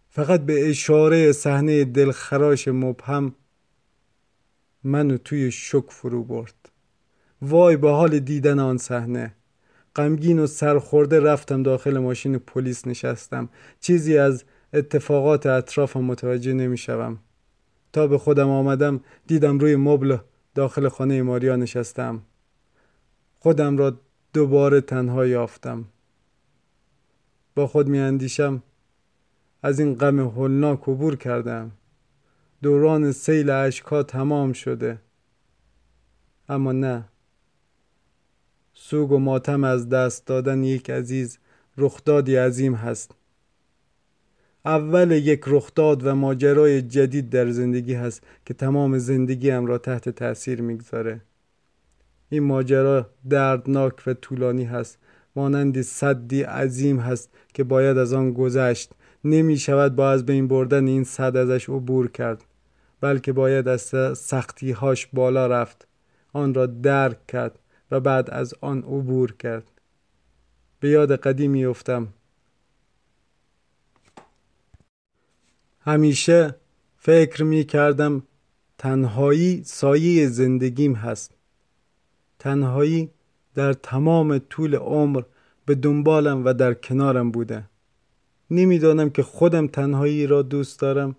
فقط 0.09 0.41
به 0.41 0.69
اشاره 0.69 1.31
صحنه 1.31 1.85
دلخراش 1.85 2.67
مبهم 2.67 3.35
منو 4.83 5.17
توی 5.17 5.51
شک 5.51 5.85
فرو 5.89 6.23
برد. 6.23 6.69
وای 7.41 7.77
به 7.77 7.91
حال 7.91 8.19
دیدن 8.19 8.59
آن 8.59 8.77
صحنه. 8.77 9.35
غمگین 9.95 10.39
و 10.39 10.47
سرخورده 10.47 11.19
رفتم 11.19 11.63
داخل 11.63 11.97
ماشین 11.97 12.37
پلیس 12.37 12.87
نشستم. 12.87 13.49
چیزی 13.79 14.17
از 14.17 14.43
اتفاقات 14.73 15.45
اطرافم 15.45 16.03
متوجه 16.03 16.53
نمی‌شوم. 16.53 17.19
تا 17.93 18.07
به 18.07 18.17
خودم 18.17 18.49
آمدم 18.49 19.01
دیدم 19.27 19.59
روی 19.59 19.75
مبل 19.75 20.17
داخل 20.55 20.89
خانه 20.89 21.21
ماریا 21.21 21.55
نشستم. 21.55 22.21
خودم 23.39 23.77
را 23.77 23.99
دوباره 24.33 24.81
تنها 24.81 25.25
یافتم. 25.25 25.85
با 27.55 27.67
خود 27.67 27.87
می 27.87 27.99
اندیشم 27.99 28.63
از 29.63 29.79
این 29.79 29.95
غم 29.95 30.19
هولناک 30.19 30.79
عبور 30.81 31.15
کردم. 31.15 31.71
دوران 32.61 33.11
سیل 33.11 33.49
اشکا 33.49 34.03
تمام 34.03 34.53
شده. 34.53 34.99
اما 36.49 36.71
نه. 36.71 37.05
سوگ 38.73 39.11
و 39.11 39.19
ماتم 39.19 39.63
از 39.63 39.89
دست 39.89 40.25
دادن 40.25 40.63
یک 40.63 40.89
عزیز 40.89 41.37
رخدادی 41.77 42.35
عظیم 42.35 42.75
هست. 42.75 43.15
اول 44.65 45.11
یک 45.11 45.41
رخداد 45.47 46.05
و 46.05 46.15
ماجرای 46.15 46.81
جدید 46.81 47.29
در 47.29 47.49
زندگی 47.49 47.93
هست 47.93 48.23
که 48.45 48.53
تمام 48.53 48.97
زندگیم 48.97 49.65
را 49.65 49.77
تحت 49.77 50.09
تاثیر 50.09 50.61
می‌گذاره. 50.61 51.21
این 52.29 52.43
ماجرا 52.43 53.09
دردناک 53.29 53.93
و 54.07 54.13
طولانی 54.13 54.63
هست. 54.63 54.97
مانندی 55.35 55.83
صدی 55.83 56.41
عظیم 56.41 56.99
هست 56.99 57.29
که 57.53 57.63
باید 57.63 57.97
از 57.97 58.13
آن 58.13 58.33
گذشت. 58.33 58.91
نمی 59.23 59.57
شود 59.57 59.95
با 59.95 60.11
از 60.11 60.25
بین 60.25 60.47
بردن 60.47 60.87
این 60.87 61.03
صد 61.03 61.37
ازش 61.37 61.69
عبور 61.69 62.11
کرد 62.11 62.43
بلکه 63.01 63.33
باید 63.33 63.67
از 63.67 63.81
سختی 64.17 64.71
هاش 64.71 65.07
بالا 65.13 65.47
رفت. 65.47 65.87
آن 66.33 66.53
را 66.53 66.65
درک 66.65 67.27
کرد 67.27 67.59
و 67.91 67.99
بعد 67.99 68.29
از 68.29 68.53
آن 68.61 68.77
عبور 68.77 69.33
کرد. 69.39 69.71
به 70.79 70.89
یاد 70.89 71.15
قدیمی 71.15 71.65
افتم. 71.65 72.07
همیشه 75.85 76.55
فکر 76.97 77.43
می 77.43 77.63
کردم 77.63 78.23
تنهایی 78.77 79.63
سایه 79.65 80.27
زندگیم 80.27 80.93
هست. 80.93 81.31
تنهایی 82.39 83.09
در 83.55 83.73
تمام 83.73 84.37
طول 84.37 84.75
عمر 84.75 85.23
به 85.65 85.75
دنبالم 85.75 86.45
و 86.45 86.53
در 86.53 86.73
کنارم 86.73 87.31
بوده. 87.31 87.63
نمی‌دانم 88.51 89.09
که 89.09 89.23
خودم 89.23 89.67
تنهایی 89.67 90.27
را 90.27 90.41
دوست 90.41 90.79
دارم 90.79 91.15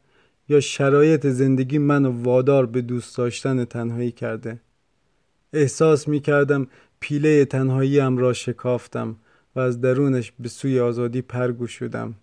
یا 0.49 0.61
شرایط 0.61 1.27
زندگی 1.27 1.79
منو 1.79 2.23
وادار 2.23 2.67
به 2.67 2.83
دوست 2.83 3.17
داشتن 3.17 3.65
تنهایی 3.65 4.13
کرده. 4.13 4.61
احساس 5.53 6.09
می 6.09 6.21
کردم 6.21 6.67
پیله 7.01 7.45
تنهاییم 7.45 8.19
را 8.19 8.33
شکافتم 8.33 9.17
و 9.57 9.61
از 9.61 9.81
درونش 9.81 10.33
به 10.41 10.49
سوی 10.49 10.81
آزادی 10.81 11.23
پرگو 11.23 11.67
شدم. 11.67 12.15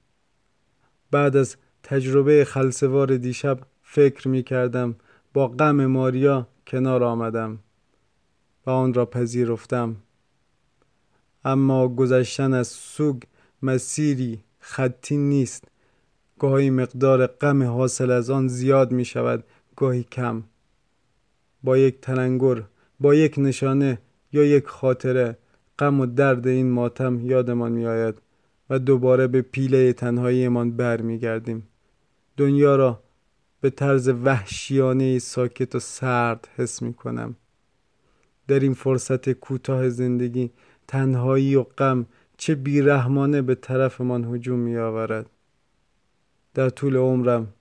بعد 1.11 1.35
از 1.35 1.55
تجربه 1.83 2.45
خلصوار 2.45 3.17
دیشب 3.17 3.59
فکر 3.83 4.27
می 4.27 4.43
کردم 4.43 4.95
با 5.33 5.47
غم 5.47 5.85
ماریا 5.85 6.47
کنار 6.67 7.03
آمدم 7.03 7.59
و 8.65 8.69
آن 8.69 8.93
را 8.93 9.05
پذیرفتم. 9.05 9.95
اما 11.45 11.87
گذشتن 11.87 12.53
از 12.53 12.67
سوگ 12.67 13.21
مسیری 13.61 14.39
خطی 14.59 15.17
نیست. 15.17 15.63
گاهی 16.39 16.69
مقدار 16.69 17.27
غم 17.27 17.63
حاصل 17.63 18.11
از 18.11 18.29
آن 18.29 18.47
زیاد 18.47 18.91
می 18.91 19.05
شود 19.05 19.43
گاهی 19.75 20.03
کم. 20.03 20.43
با 21.63 21.77
یک 21.77 22.01
تلنگر 22.01 22.63
با 22.99 23.15
یک 23.15 23.35
نشانه 23.37 23.99
یا 24.31 24.43
یک 24.43 24.67
خاطره 24.67 25.37
غم 25.79 25.99
و 25.99 26.05
درد 26.05 26.47
این 26.47 26.71
ماتم 26.71 27.19
یادمان 27.25 27.71
می 27.71 27.85
آید 27.85 28.15
و 28.69 28.79
دوباره 28.79 29.27
به 29.27 29.41
پیله 29.41 29.93
تنهاییمان 29.93 30.71
برمیگردیم. 30.71 31.67
دنیا 32.41 32.75
را 32.75 33.03
به 33.61 33.69
طرز 33.69 34.09
وحشیانه 34.09 35.19
ساکت 35.19 35.75
و 35.75 35.79
سرد 35.79 36.47
حس 36.57 36.81
می 36.81 36.93
کنم 36.93 37.35
در 38.47 38.59
این 38.59 38.73
فرصت 38.73 39.29
کوتاه 39.29 39.89
زندگی 39.89 40.51
تنهایی 40.87 41.55
و 41.55 41.63
غم 41.63 42.05
چه 42.37 42.55
بیرحمانه 42.55 43.41
به 43.41 43.55
طرفمان 43.55 44.35
هجوم 44.35 44.59
می 44.59 44.77
آورد 44.77 45.29
در 46.53 46.69
طول 46.69 46.95
عمرم 46.97 47.53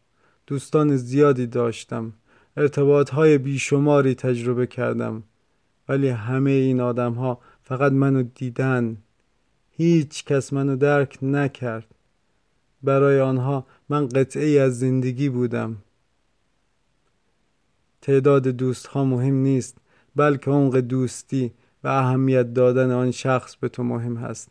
دوستان 0.46 0.96
زیادی 0.96 1.46
داشتم. 1.46 2.12
ارتباط 2.56 3.10
های 3.10 3.38
بیشماری 3.38 4.14
تجربه 4.14 4.66
کردم. 4.66 5.22
ولی 5.88 6.08
همه 6.08 6.50
این 6.50 6.80
آدم 6.80 7.12
ها 7.12 7.40
فقط 7.62 7.92
منو 7.92 8.22
دیدن. 8.22 8.96
هیچ 9.70 10.24
کس 10.24 10.52
منو 10.52 10.76
درک 10.76 11.18
نکرد. 11.22 11.86
برای 12.82 13.20
آنها 13.20 13.66
من 13.90 14.08
قطعه 14.08 14.60
از 14.60 14.78
زندگی 14.78 15.28
بودم. 15.28 15.76
تعداد 18.02 18.48
دوست 18.48 18.86
ها 18.86 19.04
مهم 19.04 19.34
نیست 19.34 19.78
بلکه 20.16 20.50
عمق 20.50 20.76
دوستی 20.76 21.52
و 21.84 21.88
اهمیت 21.88 22.54
دادن 22.54 22.90
آن 22.90 23.10
شخص 23.10 23.56
به 23.56 23.68
تو 23.68 23.82
مهم 23.82 24.16
هست. 24.16 24.50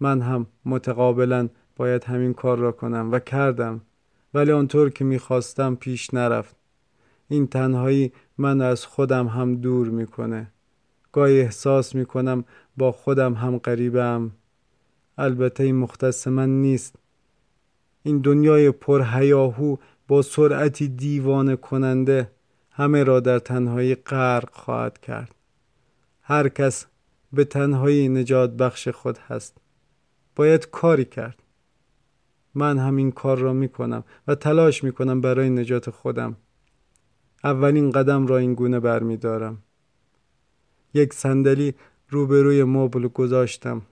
من 0.00 0.20
هم 0.20 0.46
متقابلا 0.64 1.48
باید 1.76 2.04
همین 2.04 2.34
کار 2.34 2.58
را 2.58 2.72
کنم 2.72 3.12
و 3.12 3.18
کردم 3.18 3.80
ولی 4.34 4.52
آنطور 4.52 4.90
که 4.90 5.04
می‌خواستم 5.04 5.74
پیش 5.74 6.14
نرفت. 6.14 6.56
این 7.28 7.46
تنهایی 7.46 8.12
من 8.38 8.60
از 8.60 8.86
خودم 8.86 9.26
هم 9.26 9.54
دور 9.54 9.88
می‌کنه. 9.88 10.52
گاهی 11.12 11.40
احساس 11.40 11.94
می‌کنم 11.94 12.44
با 12.76 12.92
خودم 12.92 13.34
هم 13.34 13.58
قریبم 13.58 14.30
البته 15.18 15.64
این 15.64 15.76
مختص 15.76 16.28
من 16.28 16.62
نیست. 16.62 16.99
این 18.02 18.18
دنیای 18.18 18.70
پرهیاهو 18.70 19.76
با 20.08 20.22
سرعتی 20.22 20.88
دیوانه 20.88 21.56
کننده 21.56 22.30
همه 22.70 23.04
را 23.04 23.20
در 23.20 23.38
تنهایی 23.38 23.94
غرق 23.94 24.50
خواهد 24.52 24.98
کرد. 24.98 25.34
هر 26.22 26.48
کس 26.48 26.86
به 27.32 27.44
تنهایی 27.44 28.08
نجات 28.08 28.50
بخش 28.50 28.88
خود 28.88 29.18
هست. 29.18 29.56
باید 30.36 30.70
کاری 30.70 31.04
کرد. 31.04 31.42
من 32.54 32.78
همین 32.78 33.12
کار 33.12 33.38
را 33.38 33.52
می 33.52 33.68
کنم 33.68 34.04
و 34.28 34.34
تلاش 34.34 34.84
می 34.84 34.92
کنم 34.92 35.20
برای 35.20 35.50
نجات 35.50 35.90
خودم. 35.90 36.36
اولین 37.44 37.90
قدم 37.90 38.26
را 38.26 38.38
این 38.38 38.54
گونه 38.54 38.80
برمی 38.80 39.16
دارم. 39.16 39.62
یک 40.94 41.14
صندلی 41.14 41.74
روبروی 42.08 42.64
مبل 42.64 43.08
گذاشتم. 43.08 43.82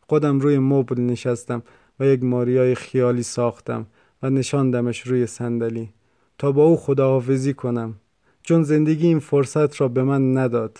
خودم 0.00 0.40
روی 0.40 0.58
مبل 0.58 1.00
نشستم. 1.00 1.62
یک 2.04 2.22
ماریای 2.22 2.74
خیالی 2.74 3.22
ساختم 3.22 3.86
و 4.22 4.30
نشاندمش 4.30 5.00
روی 5.00 5.26
صندلی 5.26 5.92
تا 6.38 6.52
با 6.52 6.64
او 6.64 6.76
خداحافظی 6.76 7.54
کنم 7.54 7.94
چون 8.42 8.62
زندگی 8.62 9.06
این 9.06 9.18
فرصت 9.18 9.80
را 9.80 9.88
به 9.88 10.02
من 10.02 10.36
نداد. 10.38 10.78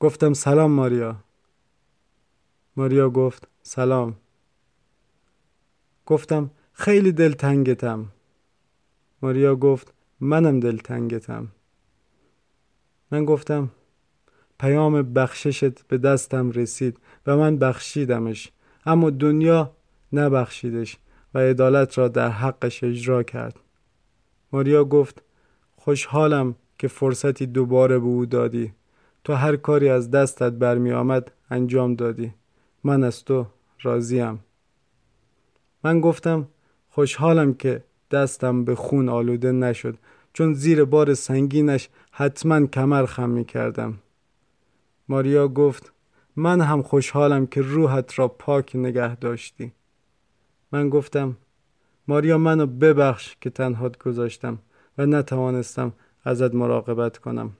گفتم 0.00 0.32
سلام 0.32 0.70
ماریا. 0.70 1.16
ماریا 2.76 3.10
گفت 3.10 3.48
سلام. 3.62 4.16
گفتم 6.06 6.50
خیلی 6.72 7.12
دلتنگتم. 7.12 8.06
ماریا 9.22 9.56
گفت 9.56 9.92
منم 10.20 10.60
دلتنگتم. 10.60 11.48
من 13.10 13.24
گفتم 13.24 13.70
پیام 14.60 15.12
بخششت 15.12 15.82
به 15.82 15.98
دستم 15.98 16.50
رسید 16.50 17.00
و 17.26 17.36
من 17.36 17.56
بخشیدمش. 17.56 18.52
اما 18.88 19.10
دنیا 19.10 19.70
نبخشیدش 20.12 20.96
و 21.34 21.38
عدالت 21.38 21.98
را 21.98 22.08
در 22.08 22.28
حقش 22.28 22.84
اجرا 22.84 23.22
کرد. 23.22 23.60
ماریا 24.52 24.84
گفت 24.84 25.22
خوشحالم 25.76 26.54
که 26.78 26.88
فرصتی 26.88 27.46
دوباره 27.46 27.98
به 27.98 28.04
او 28.04 28.26
دادی. 28.26 28.72
تو 29.24 29.32
هر 29.32 29.56
کاری 29.56 29.88
از 29.88 30.10
دستت 30.10 30.52
برمی 30.52 30.92
آمد 30.92 31.32
انجام 31.50 31.94
دادی. 31.94 32.34
من 32.84 33.04
از 33.04 33.24
تو 33.24 33.46
راضیم. 33.82 34.40
من 35.84 36.00
گفتم 36.00 36.48
خوشحالم 36.90 37.54
که 37.54 37.82
دستم 38.10 38.64
به 38.64 38.74
خون 38.74 39.08
آلوده 39.08 39.52
نشد. 39.52 39.98
چون 40.32 40.54
زیر 40.54 40.84
بار 40.84 41.14
سنگینش 41.14 41.88
حتما 42.10 42.66
کمر 42.66 43.06
خم 43.06 43.30
می 43.30 43.44
کردم 43.44 43.98
ماریا 45.08 45.48
گفت 45.48 45.92
من 46.38 46.60
هم 46.60 46.82
خوشحالم 46.82 47.46
که 47.46 47.60
روحت 47.62 48.18
را 48.18 48.28
پاک 48.28 48.76
نگه 48.76 49.16
داشتی. 49.16 49.72
من 50.72 50.88
گفتم 50.88 51.36
ماریا 52.08 52.38
منو 52.38 52.66
ببخش 52.66 53.36
که 53.40 53.50
تنهات 53.50 53.98
گذاشتم 53.98 54.58
و 54.98 55.06
نتوانستم 55.06 55.92
ازت 56.24 56.54
مراقبت 56.54 57.18
کنم. 57.18 57.52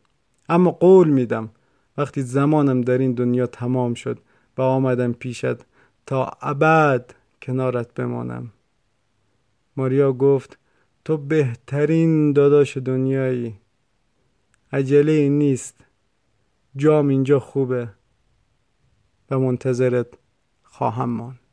اما 0.49 0.71
قول 0.71 1.09
میدم 1.09 1.51
وقتی 1.97 2.23
زمانم 2.23 2.81
در 2.81 2.99
این 2.99 3.13
دنیا 3.13 3.47
تمام 3.47 3.95
شد 3.95 4.19
و 4.59 4.63
آمدم 4.63 5.13
پیشت 5.13 5.57
تا 6.07 6.31
ابد 6.43 7.15
کنارت 7.43 7.95
بمانم. 7.95 8.53
ماریا 9.77 10.13
گفت 10.13 10.59
تو 11.05 11.17
بهترین 11.17 12.33
داداش 12.33 12.77
دنیایی. 12.77 13.55
عجله 14.73 15.29
نیست. 15.29 15.85
جام 16.77 17.09
اینجا 17.09 17.41
خوبه. 17.41 17.98
و 19.31 19.39
منتظرت 19.39 20.07
خواهم 20.63 21.11
ماند. 21.11 21.48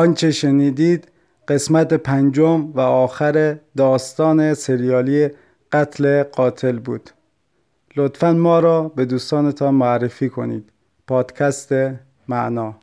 آنچه 0.00 0.30
شنیدید 0.30 1.08
قسمت 1.48 1.94
پنجم 1.94 2.72
و 2.74 2.80
آخر 2.80 3.58
داستان 3.76 4.54
سریالی 4.54 5.28
قتل 5.72 6.22
قاتل 6.22 6.78
بود. 6.78 7.10
لطفا 7.96 8.32
ما 8.32 8.60
را 8.60 8.88
به 8.88 9.04
دوستانتان 9.04 9.74
معرفی 9.74 10.28
کنید. 10.28 10.72
پادکست 11.06 11.72
معنا 12.28 12.76